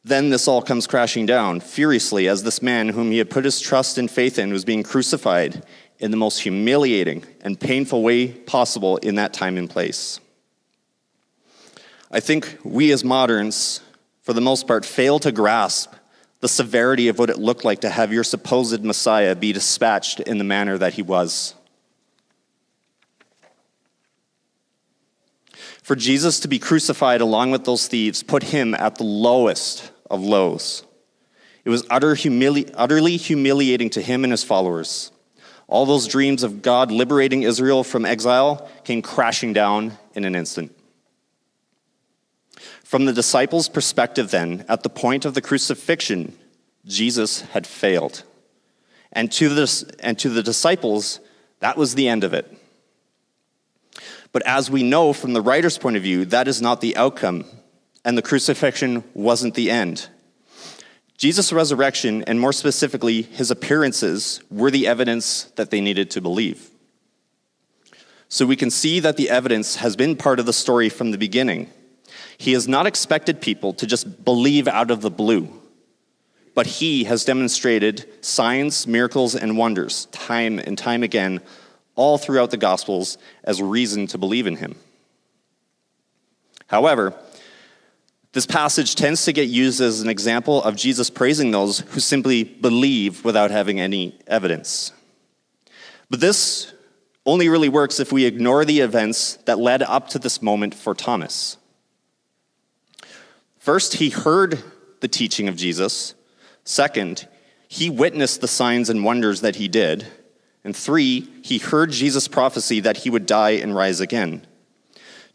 then 0.03 0.29
this 0.29 0.47
all 0.47 0.61
comes 0.61 0.87
crashing 0.87 1.25
down 1.25 1.59
furiously 1.59 2.27
as 2.27 2.43
this 2.43 2.61
man, 2.61 2.89
whom 2.89 3.11
he 3.11 3.19
had 3.19 3.29
put 3.29 3.45
his 3.45 3.59
trust 3.59 3.97
and 3.97 4.09
faith 4.09 4.39
in, 4.39 4.51
was 4.51 4.65
being 4.65 4.83
crucified 4.83 5.63
in 5.99 6.09
the 6.09 6.17
most 6.17 6.39
humiliating 6.39 7.23
and 7.41 7.59
painful 7.59 8.01
way 8.01 8.27
possible 8.27 8.97
in 8.97 9.15
that 9.15 9.33
time 9.33 9.57
and 9.57 9.69
place. 9.69 10.19
I 12.09 12.19
think 12.19 12.57
we 12.63 12.91
as 12.91 13.03
moderns, 13.03 13.81
for 14.23 14.33
the 14.33 14.41
most 14.41 14.67
part, 14.67 14.83
fail 14.83 15.19
to 15.19 15.31
grasp 15.31 15.93
the 16.39 16.49
severity 16.49 17.07
of 17.07 17.19
what 17.19 17.29
it 17.29 17.37
looked 17.37 17.63
like 17.63 17.81
to 17.81 17.89
have 17.89 18.11
your 18.11 18.23
supposed 18.23 18.83
Messiah 18.83 19.35
be 19.35 19.53
dispatched 19.53 20.19
in 20.21 20.39
the 20.39 20.43
manner 20.43 20.77
that 20.77 20.95
he 20.95 21.03
was. 21.03 21.53
For 25.81 25.95
Jesus 25.95 26.39
to 26.41 26.47
be 26.47 26.59
crucified 26.59 27.21
along 27.21 27.51
with 27.51 27.65
those 27.65 27.87
thieves 27.87 28.23
put 28.23 28.43
him 28.43 28.73
at 28.75 28.95
the 28.95 29.03
lowest 29.03 29.91
of 30.09 30.21
lows. 30.21 30.83
It 31.65 31.69
was 31.69 31.85
utter 31.89 32.15
humili- 32.15 32.71
utterly 32.75 33.17
humiliating 33.17 33.89
to 33.91 34.01
him 34.01 34.23
and 34.23 34.31
his 34.31 34.43
followers. 34.43 35.11
All 35.67 35.85
those 35.85 36.07
dreams 36.07 36.43
of 36.43 36.61
God 36.61 36.91
liberating 36.91 37.43
Israel 37.43 37.83
from 37.83 38.05
exile 38.05 38.69
came 38.83 39.01
crashing 39.01 39.53
down 39.53 39.97
in 40.13 40.25
an 40.25 40.35
instant. 40.35 40.75
From 42.83 43.05
the 43.05 43.13
disciples' 43.13 43.69
perspective, 43.69 44.31
then, 44.31 44.65
at 44.67 44.83
the 44.83 44.89
point 44.89 45.23
of 45.23 45.33
the 45.33 45.41
crucifixion, 45.41 46.37
Jesus 46.85 47.41
had 47.41 47.65
failed. 47.65 48.23
And 49.13 49.31
to 49.33 49.49
the, 49.49 49.95
and 50.01 50.19
to 50.19 50.29
the 50.29 50.43
disciples, 50.43 51.21
that 51.59 51.77
was 51.77 51.95
the 51.95 52.09
end 52.09 52.23
of 52.23 52.33
it. 52.33 52.51
But 54.31 54.45
as 54.45 54.71
we 54.71 54.83
know 54.83 55.13
from 55.13 55.33
the 55.33 55.41
writer's 55.41 55.77
point 55.77 55.97
of 55.97 56.03
view, 56.03 56.25
that 56.25 56.47
is 56.47 56.61
not 56.61 56.81
the 56.81 56.95
outcome, 56.95 57.45
and 58.05 58.17
the 58.17 58.21
crucifixion 58.21 59.03
wasn't 59.13 59.55
the 59.55 59.69
end. 59.69 60.07
Jesus' 61.17 61.53
resurrection, 61.53 62.23
and 62.23 62.39
more 62.39 62.53
specifically, 62.53 63.21
his 63.21 63.51
appearances, 63.51 64.41
were 64.49 64.71
the 64.71 64.87
evidence 64.87 65.43
that 65.55 65.69
they 65.69 65.79
needed 65.79 66.09
to 66.11 66.21
believe. 66.21 66.71
So 68.27 68.45
we 68.45 68.55
can 68.55 68.71
see 68.71 68.99
that 69.01 69.17
the 69.17 69.29
evidence 69.29 69.75
has 69.75 69.95
been 69.95 70.15
part 70.15 70.39
of 70.39 70.45
the 70.45 70.53
story 70.53 70.87
from 70.87 71.11
the 71.11 71.17
beginning. 71.17 71.69
He 72.37 72.53
has 72.53 72.67
not 72.67 72.87
expected 72.87 73.41
people 73.41 73.73
to 73.73 73.85
just 73.85 74.23
believe 74.23 74.67
out 74.67 74.89
of 74.89 75.01
the 75.01 75.11
blue, 75.11 75.49
but 76.55 76.65
he 76.65 77.03
has 77.03 77.25
demonstrated 77.25 78.07
signs, 78.25 78.87
miracles, 78.87 79.35
and 79.35 79.57
wonders 79.57 80.05
time 80.05 80.57
and 80.57 80.77
time 80.77 81.03
again, 81.03 81.41
all 82.01 82.17
throughout 82.17 82.49
the 82.49 82.57
Gospels, 82.57 83.19
as 83.43 83.61
reason 83.61 84.07
to 84.07 84.17
believe 84.17 84.47
in 84.47 84.55
him. 84.55 84.75
However, 86.65 87.13
this 88.33 88.47
passage 88.47 88.95
tends 88.95 89.23
to 89.25 89.33
get 89.33 89.49
used 89.49 89.79
as 89.79 90.01
an 90.01 90.09
example 90.09 90.63
of 90.63 90.75
Jesus 90.75 91.11
praising 91.11 91.51
those 91.51 91.81
who 91.81 91.99
simply 91.99 92.43
believe 92.43 93.23
without 93.23 93.51
having 93.51 93.79
any 93.79 94.17
evidence. 94.25 94.93
But 96.09 96.21
this 96.21 96.73
only 97.23 97.49
really 97.49 97.69
works 97.69 97.99
if 97.99 98.11
we 98.11 98.25
ignore 98.25 98.65
the 98.65 98.79
events 98.79 99.35
that 99.45 99.59
led 99.59 99.83
up 99.83 100.09
to 100.09 100.17
this 100.17 100.41
moment 100.41 100.73
for 100.73 100.95
Thomas. 100.95 101.57
First, 103.59 103.95
he 103.95 104.09
heard 104.09 104.63
the 105.01 105.07
teaching 105.07 105.47
of 105.47 105.55
Jesus. 105.55 106.15
Second, 106.63 107.27
he 107.67 107.91
witnessed 107.91 108.41
the 108.41 108.47
signs 108.47 108.89
and 108.89 109.03
wonders 109.03 109.41
that 109.41 109.57
he 109.57 109.67
did. 109.67 110.07
And 110.63 110.75
three, 110.75 111.27
he 111.43 111.57
heard 111.57 111.91
Jesus' 111.91 112.27
prophecy 112.27 112.79
that 112.81 112.97
he 112.97 113.09
would 113.09 113.25
die 113.25 113.51
and 113.51 113.75
rise 113.75 113.99
again. 113.99 114.45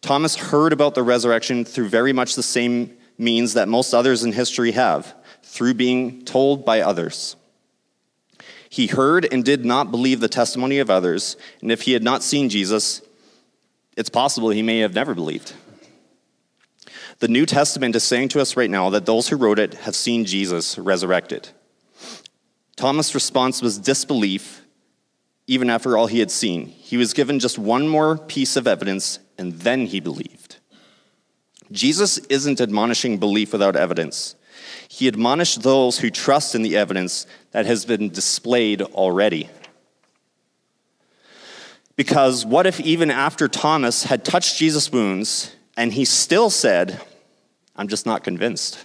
Thomas 0.00 0.36
heard 0.36 0.72
about 0.72 0.94
the 0.94 1.02
resurrection 1.02 1.64
through 1.64 1.88
very 1.88 2.12
much 2.12 2.34
the 2.34 2.42
same 2.42 2.96
means 3.18 3.54
that 3.54 3.68
most 3.68 3.92
others 3.92 4.22
in 4.22 4.32
history 4.32 4.72
have, 4.72 5.14
through 5.42 5.74
being 5.74 6.24
told 6.24 6.64
by 6.64 6.80
others. 6.80 7.34
He 8.68 8.88
heard 8.88 9.26
and 9.32 9.44
did 9.44 9.64
not 9.64 9.90
believe 9.90 10.20
the 10.20 10.28
testimony 10.28 10.78
of 10.78 10.90
others, 10.90 11.36
and 11.60 11.72
if 11.72 11.82
he 11.82 11.92
had 11.92 12.02
not 12.02 12.22
seen 12.22 12.48
Jesus, 12.48 13.00
it's 13.96 14.10
possible 14.10 14.50
he 14.50 14.62
may 14.62 14.80
have 14.80 14.94
never 14.94 15.14
believed. 15.14 15.54
The 17.18 17.28
New 17.28 17.46
Testament 17.46 17.96
is 17.96 18.04
saying 18.04 18.28
to 18.30 18.40
us 18.40 18.56
right 18.56 18.68
now 18.68 18.90
that 18.90 19.06
those 19.06 19.28
who 19.28 19.36
wrote 19.36 19.58
it 19.58 19.74
have 19.74 19.96
seen 19.96 20.26
Jesus 20.26 20.76
resurrected. 20.76 21.48
Thomas' 22.76 23.14
response 23.14 23.62
was 23.62 23.78
disbelief, 23.78 24.65
even 25.46 25.70
after 25.70 25.96
all 25.96 26.06
he 26.06 26.18
had 26.18 26.30
seen. 26.30 26.66
He 26.66 26.96
was 26.96 27.12
given 27.12 27.38
just 27.38 27.58
one 27.58 27.88
more 27.88 28.18
piece 28.18 28.56
of 28.56 28.66
evidence, 28.66 29.18
and 29.38 29.52
then 29.52 29.86
he 29.86 30.00
believed. 30.00 30.56
Jesus 31.70 32.18
isn't 32.18 32.60
admonishing 32.60 33.18
belief 33.18 33.52
without 33.52 33.76
evidence. 33.76 34.34
He 34.88 35.08
admonished 35.08 35.62
those 35.62 35.98
who 35.98 36.10
trust 36.10 36.54
in 36.54 36.62
the 36.62 36.76
evidence 36.76 37.26
that 37.50 37.66
has 37.66 37.84
been 37.84 38.10
displayed 38.10 38.82
already. 38.82 39.48
Because 41.96 42.44
what 42.44 42.66
if, 42.66 42.78
even 42.80 43.10
after 43.10 43.48
Thomas 43.48 44.04
had 44.04 44.24
touched 44.24 44.58
Jesus' 44.58 44.92
wounds 44.92 45.54
and 45.76 45.92
he 45.92 46.04
still 46.04 46.50
said, 46.50 47.00
I'm 47.74 47.88
just 47.88 48.06
not 48.06 48.22
convinced? 48.22 48.84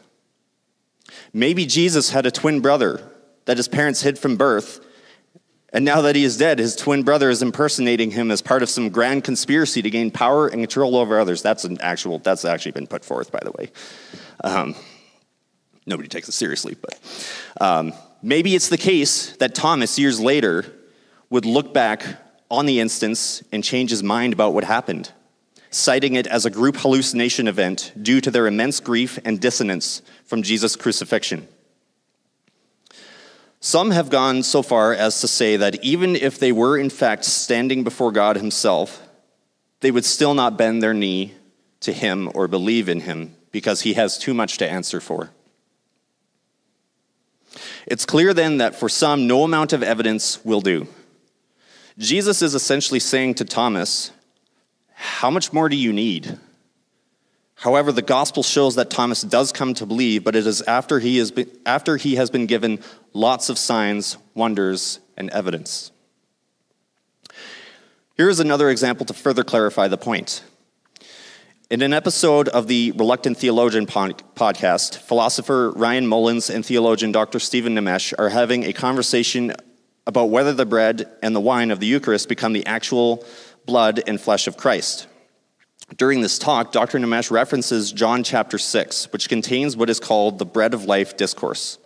Maybe 1.34 1.66
Jesus 1.66 2.12
had 2.12 2.26
a 2.26 2.32
twin 2.32 2.62
brother 2.62 3.02
that 3.46 3.58
his 3.58 3.68
parents 3.68 4.02
hid 4.02 4.18
from 4.18 4.38
birth, 4.38 4.80
And 5.74 5.86
now 5.86 6.02
that 6.02 6.16
he 6.16 6.24
is 6.26 6.36
dead, 6.36 6.60
his 6.60 6.76
twin 6.76 7.04
brother 7.04 7.30
is 7.30 7.42
impersonating 7.42 8.12
him 8.12 8.30
as 8.30 8.42
part 8.42 8.62
of 8.62 8.70
some 8.70 8.90
grand 8.90 9.24
conspiracy 9.24 9.82
to 9.82 9.90
gain 9.90 10.12
power 10.12 10.48
and 10.48 10.62
control 10.62 10.98
over 10.98 11.18
others. 11.20 11.42
That's 11.42 11.64
an 11.64 11.80
actual, 11.80 12.20
that's 12.20 12.44
actually 12.44 12.74
been 12.74 12.88
put 12.88 13.06
forth, 13.06 13.32
by 13.32 13.40
the 13.42 13.52
way. 13.52 13.72
Um, 14.44 14.76
nobody 15.86 16.10
takes 16.10 16.28
it 16.28 16.34
seriously, 16.34 16.76
but 16.80 17.00
um, 17.62 17.94
maybe 18.22 18.54
it's 18.54 18.68
the 18.68 18.78
case 18.78 19.36
that 19.38 19.56
Thomas, 19.56 19.98
years 19.98 20.20
later, 20.20 20.66
would 21.30 21.46
look 21.46 21.74
back 21.74 22.04
on 22.50 22.66
the 22.66 22.82
instance 22.82 23.42
and 23.54 23.64
change 23.64 23.92
his 23.92 24.04
mind 24.04 24.34
about 24.34 24.54
what 24.54 24.66
happened, 24.66 25.10
citing 25.70 26.16
it 26.16 26.28
as 26.28 26.46
a 26.46 26.50
group 26.50 26.76
hallucination 26.76 27.48
event 27.48 27.94
due 28.02 28.20
to 28.20 28.30
their 28.30 28.46
immense 28.46 28.82
grief 28.82 29.18
and 29.24 29.40
dissonance 29.40 30.02
from 30.26 30.44
Jesus' 30.44 30.76
crucifixion. 30.76 31.48
Some 33.64 33.92
have 33.92 34.10
gone 34.10 34.42
so 34.42 34.64
far 34.64 34.92
as 34.92 35.22
to 35.22 35.28
say 35.28 35.56
that 35.56 35.84
even 35.84 36.16
if 36.16 36.40
they 36.40 36.52
were 36.52 36.80
in 36.80 36.90
fact 36.90 37.24
standing 37.24 37.84
before 37.84 38.12
God 38.12 38.36
Himself, 38.36 39.08
they 39.82 39.92
would 39.92 40.04
still 40.04 40.34
not 40.34 40.58
bend 40.58 40.82
their 40.82 40.96
knee 40.96 41.36
to 41.82 41.94
Him 41.94 42.32
or 42.34 42.48
believe 42.48 42.90
in 42.90 43.02
Him 43.02 43.36
because 43.52 43.82
He 43.82 43.94
has 43.94 44.18
too 44.18 44.34
much 44.34 44.58
to 44.58 44.70
answer 44.70 45.00
for. 45.00 45.30
It's 47.86 48.06
clear 48.06 48.34
then 48.34 48.58
that 48.58 48.74
for 48.74 48.90
some, 48.90 49.28
no 49.28 49.44
amount 49.44 49.74
of 49.74 49.84
evidence 49.84 50.44
will 50.44 50.62
do. 50.62 50.88
Jesus 52.00 52.42
is 52.42 52.56
essentially 52.56 53.00
saying 53.00 53.36
to 53.36 53.46
Thomas, 53.46 54.10
How 54.96 55.30
much 55.30 55.54
more 55.54 55.70
do 55.70 55.76
you 55.76 55.94
need? 55.94 56.40
However, 57.62 57.92
the 57.92 58.02
gospel 58.02 58.42
shows 58.42 58.74
that 58.74 58.90
Thomas 58.90 59.22
does 59.22 59.52
come 59.52 59.76
to 59.76 59.86
believe, 59.86 60.24
but 60.24 60.36
it 60.36 60.48
is 60.48 60.64
after 60.64 60.98
he, 60.98 61.20
has 61.20 61.30
been, 61.30 61.48
after 61.64 61.96
he 61.96 62.16
has 62.16 62.32
been 62.32 62.48
given 62.48 62.80
lots 63.14 63.50
of 63.50 63.60
signs, 63.60 64.18
wonders, 64.34 65.00
and 65.16 65.30
evidence. 65.30 65.92
Here 68.18 68.30
is 68.30 68.40
another 68.40 68.72
example 68.72 69.06
to 69.06 69.14
further 69.14 69.44
clarify 69.44 69.88
the 69.90 69.98
point. 69.98 70.44
In 71.70 71.84
an 71.84 71.94
episode 71.94 72.50
of 72.50 72.66
the 72.66 72.94
Reluctant 72.94 73.38
Theologian 73.38 73.86
podcast, 73.86 74.98
philosopher 74.98 75.70
Ryan 75.76 76.08
Mullins 76.08 76.50
and 76.50 76.66
theologian 76.66 77.12
Dr. 77.12 77.38
Steven 77.38 77.76
Nemes 77.76 78.12
are 78.18 78.30
having 78.30 78.64
a 78.64 78.74
conversation 78.74 79.54
about 80.08 80.32
whether 80.32 80.52
the 80.52 80.66
bread 80.66 81.08
and 81.22 81.36
the 81.36 81.40
wine 81.40 81.70
of 81.70 81.80
the 81.80 81.86
Eucharist 81.86 82.28
become 82.28 82.54
the 82.54 82.66
actual 82.66 83.24
blood 83.68 84.02
and 84.08 84.20
flesh 84.20 84.48
of 84.48 84.58
Christ. 84.58 85.06
During 85.98 86.22
this 86.22 86.40
talk, 86.40 86.72
Dr. 86.72 87.00
Nemes 87.00 87.30
references 87.32 87.92
John 87.92 88.24
chapter 88.24 88.58
6, 88.58 89.12
which 89.12 89.28
contains 89.28 89.76
what 89.76 89.90
is 89.90 90.00
called 90.00 90.40
the 90.40 90.46
bread 90.46 90.74
of 90.74 90.86
life 90.86 91.18
discourse. 91.18 91.78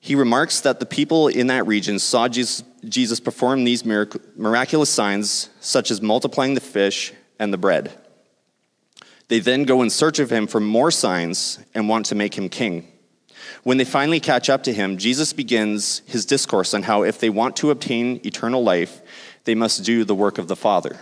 He 0.00 0.16
remarks 0.16 0.60
that 0.62 0.80
the 0.80 0.86
people 0.86 1.28
in 1.28 1.46
that 1.46 1.64
region 1.66 2.00
saw 2.00 2.26
Jesus, 2.26 3.20
perform 3.20 3.62
these 3.62 3.84
miraculous 3.84 4.90
signs, 4.90 5.48
such 5.60 5.92
as 5.92 6.02
multiplying 6.02 6.54
the 6.54 6.60
fish 6.60 7.12
and 7.38 7.52
the 7.52 7.58
bread. 7.58 7.92
They 9.28 9.38
then 9.38 9.62
go 9.62 9.80
in 9.82 9.88
search 9.88 10.18
of 10.18 10.30
him 10.30 10.48
for 10.48 10.58
more 10.58 10.90
signs 10.90 11.60
and 11.74 11.88
want 11.88 12.06
to 12.06 12.16
make 12.16 12.36
him 12.36 12.48
king. 12.48 12.88
When 13.62 13.76
they 13.76 13.84
finally 13.84 14.18
catch 14.18 14.50
up 14.50 14.64
to 14.64 14.72
him, 14.72 14.98
Jesus 14.98 15.32
begins 15.32 16.02
his 16.06 16.26
discourse 16.26 16.74
on 16.74 16.82
how 16.82 17.04
if 17.04 17.20
they 17.20 17.30
want 17.30 17.54
to 17.56 17.70
obtain 17.70 18.20
eternal 18.24 18.64
life, 18.64 19.00
they 19.44 19.54
must 19.54 19.84
do 19.84 20.02
the 20.02 20.16
work 20.16 20.36
of 20.36 20.48
the 20.48 20.56
Father. 20.56 20.98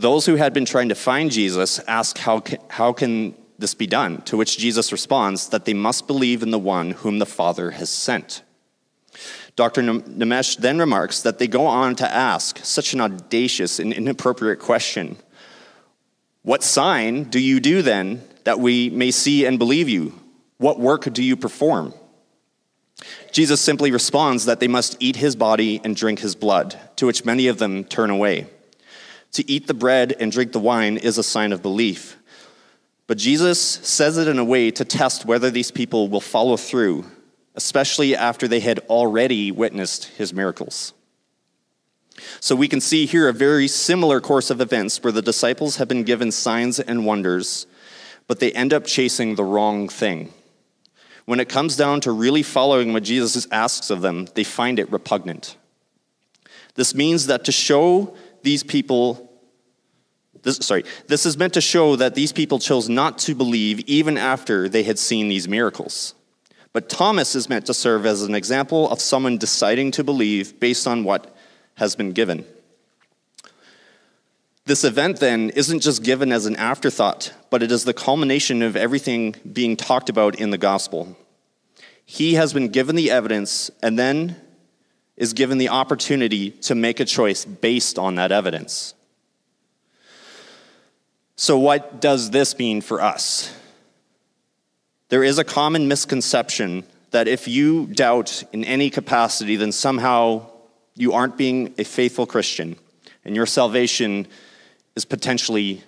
Those 0.00 0.24
who 0.24 0.36
had 0.36 0.54
been 0.54 0.64
trying 0.64 0.88
to 0.88 0.94
find 0.94 1.30
Jesus 1.30 1.78
ask, 1.80 2.16
how 2.16 2.40
can, 2.40 2.58
how 2.68 2.94
can 2.94 3.34
this 3.58 3.74
be 3.74 3.86
done? 3.86 4.22
To 4.22 4.38
which 4.38 4.56
Jesus 4.56 4.92
responds 4.92 5.50
that 5.50 5.66
they 5.66 5.74
must 5.74 6.06
believe 6.06 6.42
in 6.42 6.50
the 6.50 6.58
one 6.58 6.92
whom 6.92 7.18
the 7.18 7.26
Father 7.26 7.72
has 7.72 7.90
sent. 7.90 8.42
Dr. 9.56 9.82
Nemes 9.82 10.56
then 10.56 10.78
remarks 10.78 11.20
that 11.20 11.38
they 11.38 11.46
go 11.46 11.66
on 11.66 11.96
to 11.96 12.10
ask 12.10 12.64
such 12.64 12.94
an 12.94 13.02
audacious 13.02 13.78
and 13.78 13.92
inappropriate 13.92 14.58
question 14.58 15.16
What 16.44 16.62
sign 16.62 17.24
do 17.24 17.38
you 17.38 17.60
do 17.60 17.82
then 17.82 18.22
that 18.44 18.58
we 18.58 18.88
may 18.88 19.10
see 19.10 19.44
and 19.44 19.58
believe 19.58 19.90
you? 19.90 20.18
What 20.56 20.80
work 20.80 21.12
do 21.12 21.22
you 21.22 21.36
perform? 21.36 21.92
Jesus 23.32 23.60
simply 23.60 23.90
responds 23.90 24.46
that 24.46 24.60
they 24.60 24.68
must 24.68 24.96
eat 24.98 25.16
his 25.16 25.36
body 25.36 25.78
and 25.84 25.94
drink 25.94 26.20
his 26.20 26.34
blood, 26.34 26.80
to 26.96 27.04
which 27.04 27.26
many 27.26 27.48
of 27.48 27.58
them 27.58 27.84
turn 27.84 28.08
away. 28.08 28.46
To 29.32 29.50
eat 29.50 29.66
the 29.66 29.74
bread 29.74 30.14
and 30.18 30.32
drink 30.32 30.52
the 30.52 30.58
wine 30.58 30.96
is 30.96 31.18
a 31.18 31.22
sign 31.22 31.52
of 31.52 31.62
belief. 31.62 32.16
But 33.06 33.18
Jesus 33.18 33.60
says 33.60 34.18
it 34.18 34.28
in 34.28 34.38
a 34.38 34.44
way 34.44 34.70
to 34.70 34.84
test 34.84 35.24
whether 35.24 35.50
these 35.50 35.70
people 35.70 36.08
will 36.08 36.20
follow 36.20 36.56
through, 36.56 37.04
especially 37.54 38.14
after 38.14 38.46
they 38.46 38.60
had 38.60 38.78
already 38.88 39.50
witnessed 39.50 40.04
his 40.04 40.32
miracles. 40.32 40.92
So 42.40 42.54
we 42.54 42.68
can 42.68 42.80
see 42.80 43.06
here 43.06 43.28
a 43.28 43.32
very 43.32 43.66
similar 43.66 44.20
course 44.20 44.50
of 44.50 44.60
events 44.60 45.02
where 45.02 45.12
the 45.12 45.22
disciples 45.22 45.76
have 45.76 45.88
been 45.88 46.04
given 46.04 46.30
signs 46.30 46.78
and 46.78 47.06
wonders, 47.06 47.66
but 48.26 48.40
they 48.40 48.52
end 48.52 48.72
up 48.72 48.84
chasing 48.84 49.34
the 49.34 49.44
wrong 49.44 49.88
thing. 49.88 50.32
When 51.24 51.40
it 51.40 51.48
comes 51.48 51.76
down 51.76 52.00
to 52.02 52.12
really 52.12 52.42
following 52.42 52.92
what 52.92 53.04
Jesus 53.04 53.46
asks 53.50 53.90
of 53.90 54.02
them, 54.02 54.26
they 54.34 54.44
find 54.44 54.78
it 54.78 54.90
repugnant. 54.92 55.56
This 56.74 56.94
means 56.94 57.26
that 57.26 57.44
to 57.44 57.52
show 57.52 58.16
these 58.42 58.62
people 58.62 59.30
this, 60.42 60.56
sorry, 60.56 60.84
this 61.06 61.26
is 61.26 61.36
meant 61.36 61.54
to 61.54 61.60
show 61.60 61.96
that 61.96 62.14
these 62.14 62.32
people 62.32 62.58
chose 62.58 62.88
not 62.88 63.18
to 63.18 63.34
believe 63.34 63.80
even 63.80 64.16
after 64.16 64.68
they 64.68 64.82
had 64.82 64.98
seen 64.98 65.28
these 65.28 65.48
miracles. 65.48 66.14
But 66.72 66.88
Thomas 66.88 67.34
is 67.34 67.48
meant 67.48 67.66
to 67.66 67.74
serve 67.74 68.06
as 68.06 68.22
an 68.22 68.34
example 68.34 68.88
of 68.90 69.00
someone 69.00 69.38
deciding 69.38 69.90
to 69.92 70.04
believe 70.04 70.58
based 70.60 70.86
on 70.86 71.04
what 71.04 71.34
has 71.74 71.96
been 71.96 72.12
given. 72.12 72.46
This 74.66 74.84
event, 74.84 75.18
then, 75.18 75.50
isn't 75.50 75.80
just 75.80 76.04
given 76.04 76.30
as 76.30 76.46
an 76.46 76.54
afterthought, 76.56 77.32
but 77.50 77.62
it 77.62 77.72
is 77.72 77.84
the 77.84 77.94
culmination 77.94 78.62
of 78.62 78.76
everything 78.76 79.34
being 79.52 79.76
talked 79.76 80.08
about 80.08 80.36
in 80.38 80.50
the 80.50 80.58
gospel. 80.58 81.16
He 82.04 82.34
has 82.34 82.52
been 82.52 82.68
given 82.68 82.94
the 82.94 83.10
evidence 83.10 83.70
and 83.82 83.98
then 83.98 84.36
is 85.20 85.34
given 85.34 85.58
the 85.58 85.68
opportunity 85.68 86.50
to 86.50 86.74
make 86.74 86.98
a 86.98 87.04
choice 87.04 87.44
based 87.44 87.98
on 87.98 88.14
that 88.14 88.32
evidence. 88.32 88.94
So, 91.36 91.58
what 91.58 92.00
does 92.00 92.30
this 92.30 92.58
mean 92.58 92.80
for 92.80 93.02
us? 93.02 93.54
There 95.10 95.22
is 95.22 95.38
a 95.38 95.44
common 95.44 95.88
misconception 95.88 96.84
that 97.10 97.28
if 97.28 97.46
you 97.46 97.86
doubt 97.86 98.44
in 98.52 98.64
any 98.64 98.88
capacity, 98.88 99.56
then 99.56 99.72
somehow 99.72 100.50
you 100.94 101.12
aren't 101.12 101.36
being 101.36 101.74
a 101.76 101.84
faithful 101.84 102.26
Christian 102.26 102.76
and 103.24 103.36
your 103.36 103.46
salvation 103.46 104.26
is 104.96 105.04
potentially 105.04 105.82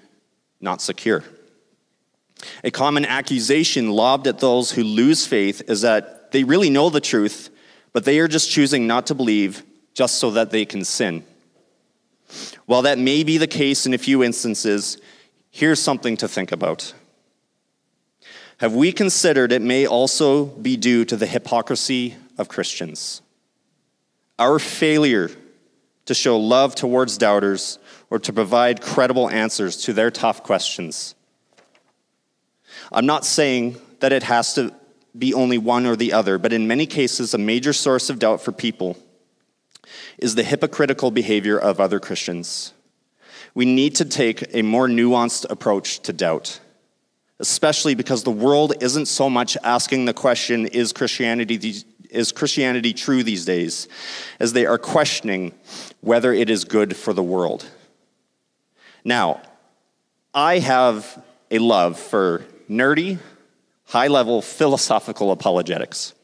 not 0.60 0.82
secure. 0.82 1.24
A 2.64 2.70
common 2.70 3.06
accusation 3.06 3.90
lobbed 3.92 4.26
at 4.26 4.40
those 4.40 4.72
who 4.72 4.82
lose 4.82 5.26
faith 5.26 5.62
is 5.68 5.80
that 5.82 6.32
they 6.32 6.44
really 6.44 6.70
know 6.70 6.90
the 6.90 7.00
truth, 7.00 7.48
but 7.92 8.04
they 8.04 8.18
are 8.18 8.28
just 8.28 8.50
choosing 8.50 8.86
not 8.86 9.06
to 9.06 9.14
believe 9.14 9.62
just 9.94 10.16
so 10.16 10.30
that 10.32 10.50
they 10.50 10.64
can 10.64 10.84
sin. 10.84 11.24
While 12.66 12.82
that 12.82 12.98
may 12.98 13.24
be 13.24 13.38
the 13.38 13.46
case 13.46 13.86
in 13.86 13.94
a 13.94 13.98
few 13.98 14.22
instances, 14.22 14.98
here's 15.50 15.80
something 15.80 16.16
to 16.18 16.28
think 16.28 16.52
about. 16.52 16.94
Have 18.58 18.74
we 18.74 18.92
considered 18.92 19.52
it 19.52 19.60
may 19.60 19.86
also 19.86 20.46
be 20.46 20.76
due 20.76 21.04
to 21.04 21.16
the 21.16 21.26
hypocrisy 21.26 22.16
of 22.38 22.48
Christians? 22.48 23.20
Our 24.38 24.58
failure 24.58 25.30
to 26.06 26.14
show 26.14 26.38
love 26.38 26.74
towards 26.74 27.18
doubters 27.18 27.78
or 28.08 28.18
to 28.20 28.32
provide 28.32 28.80
credible 28.80 29.28
answers 29.28 29.76
to 29.78 29.92
their 29.92 30.10
tough 30.10 30.42
questions. 30.42 31.14
I'm 32.90 33.06
not 33.06 33.24
saying 33.24 33.76
that 34.00 34.12
it 34.12 34.22
has 34.22 34.54
to 34.54 34.74
be 35.16 35.34
only 35.34 35.58
one 35.58 35.86
or 35.86 35.96
the 35.96 36.12
other, 36.12 36.38
but 36.38 36.52
in 36.52 36.66
many 36.66 36.86
cases, 36.86 37.34
a 37.34 37.38
major 37.38 37.72
source 37.72 38.08
of 38.08 38.18
doubt 38.18 38.40
for 38.40 38.52
people 38.52 38.96
is 40.18 40.34
the 40.34 40.42
hypocritical 40.42 41.10
behavior 41.10 41.58
of 41.58 41.80
other 41.80 42.00
Christians. 42.00 42.72
We 43.54 43.66
need 43.66 43.94
to 43.96 44.04
take 44.04 44.44
a 44.54 44.62
more 44.62 44.88
nuanced 44.88 45.50
approach 45.50 46.00
to 46.00 46.12
doubt, 46.12 46.60
especially 47.38 47.94
because 47.94 48.22
the 48.22 48.30
world 48.30 48.72
isn't 48.80 49.06
so 49.06 49.28
much 49.28 49.56
asking 49.62 50.06
the 50.06 50.14
question, 50.14 50.66
is 50.66 50.92
Christianity, 50.92 51.84
is 52.10 52.32
Christianity 52.32 52.94
true 52.94 53.22
these 53.22 53.44
days, 53.44 53.88
as 54.40 54.52
they 54.52 54.64
are 54.64 54.78
questioning 54.78 55.52
whether 56.00 56.32
it 56.32 56.48
is 56.48 56.64
good 56.64 56.96
for 56.96 57.12
the 57.12 57.22
world. 57.22 57.66
Now, 59.04 59.42
I 60.32 60.60
have 60.60 61.22
a 61.50 61.58
love 61.58 61.98
for 61.98 62.46
nerdy, 62.70 63.18
high 63.92 64.06
level 64.06 64.40
philosophical 64.40 65.32
apologetics. 65.32 66.14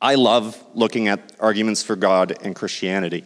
I 0.00 0.16
love 0.16 0.60
looking 0.74 1.06
at 1.06 1.32
arguments 1.38 1.84
for 1.84 1.94
God 1.94 2.36
and 2.42 2.56
Christianity. 2.56 3.24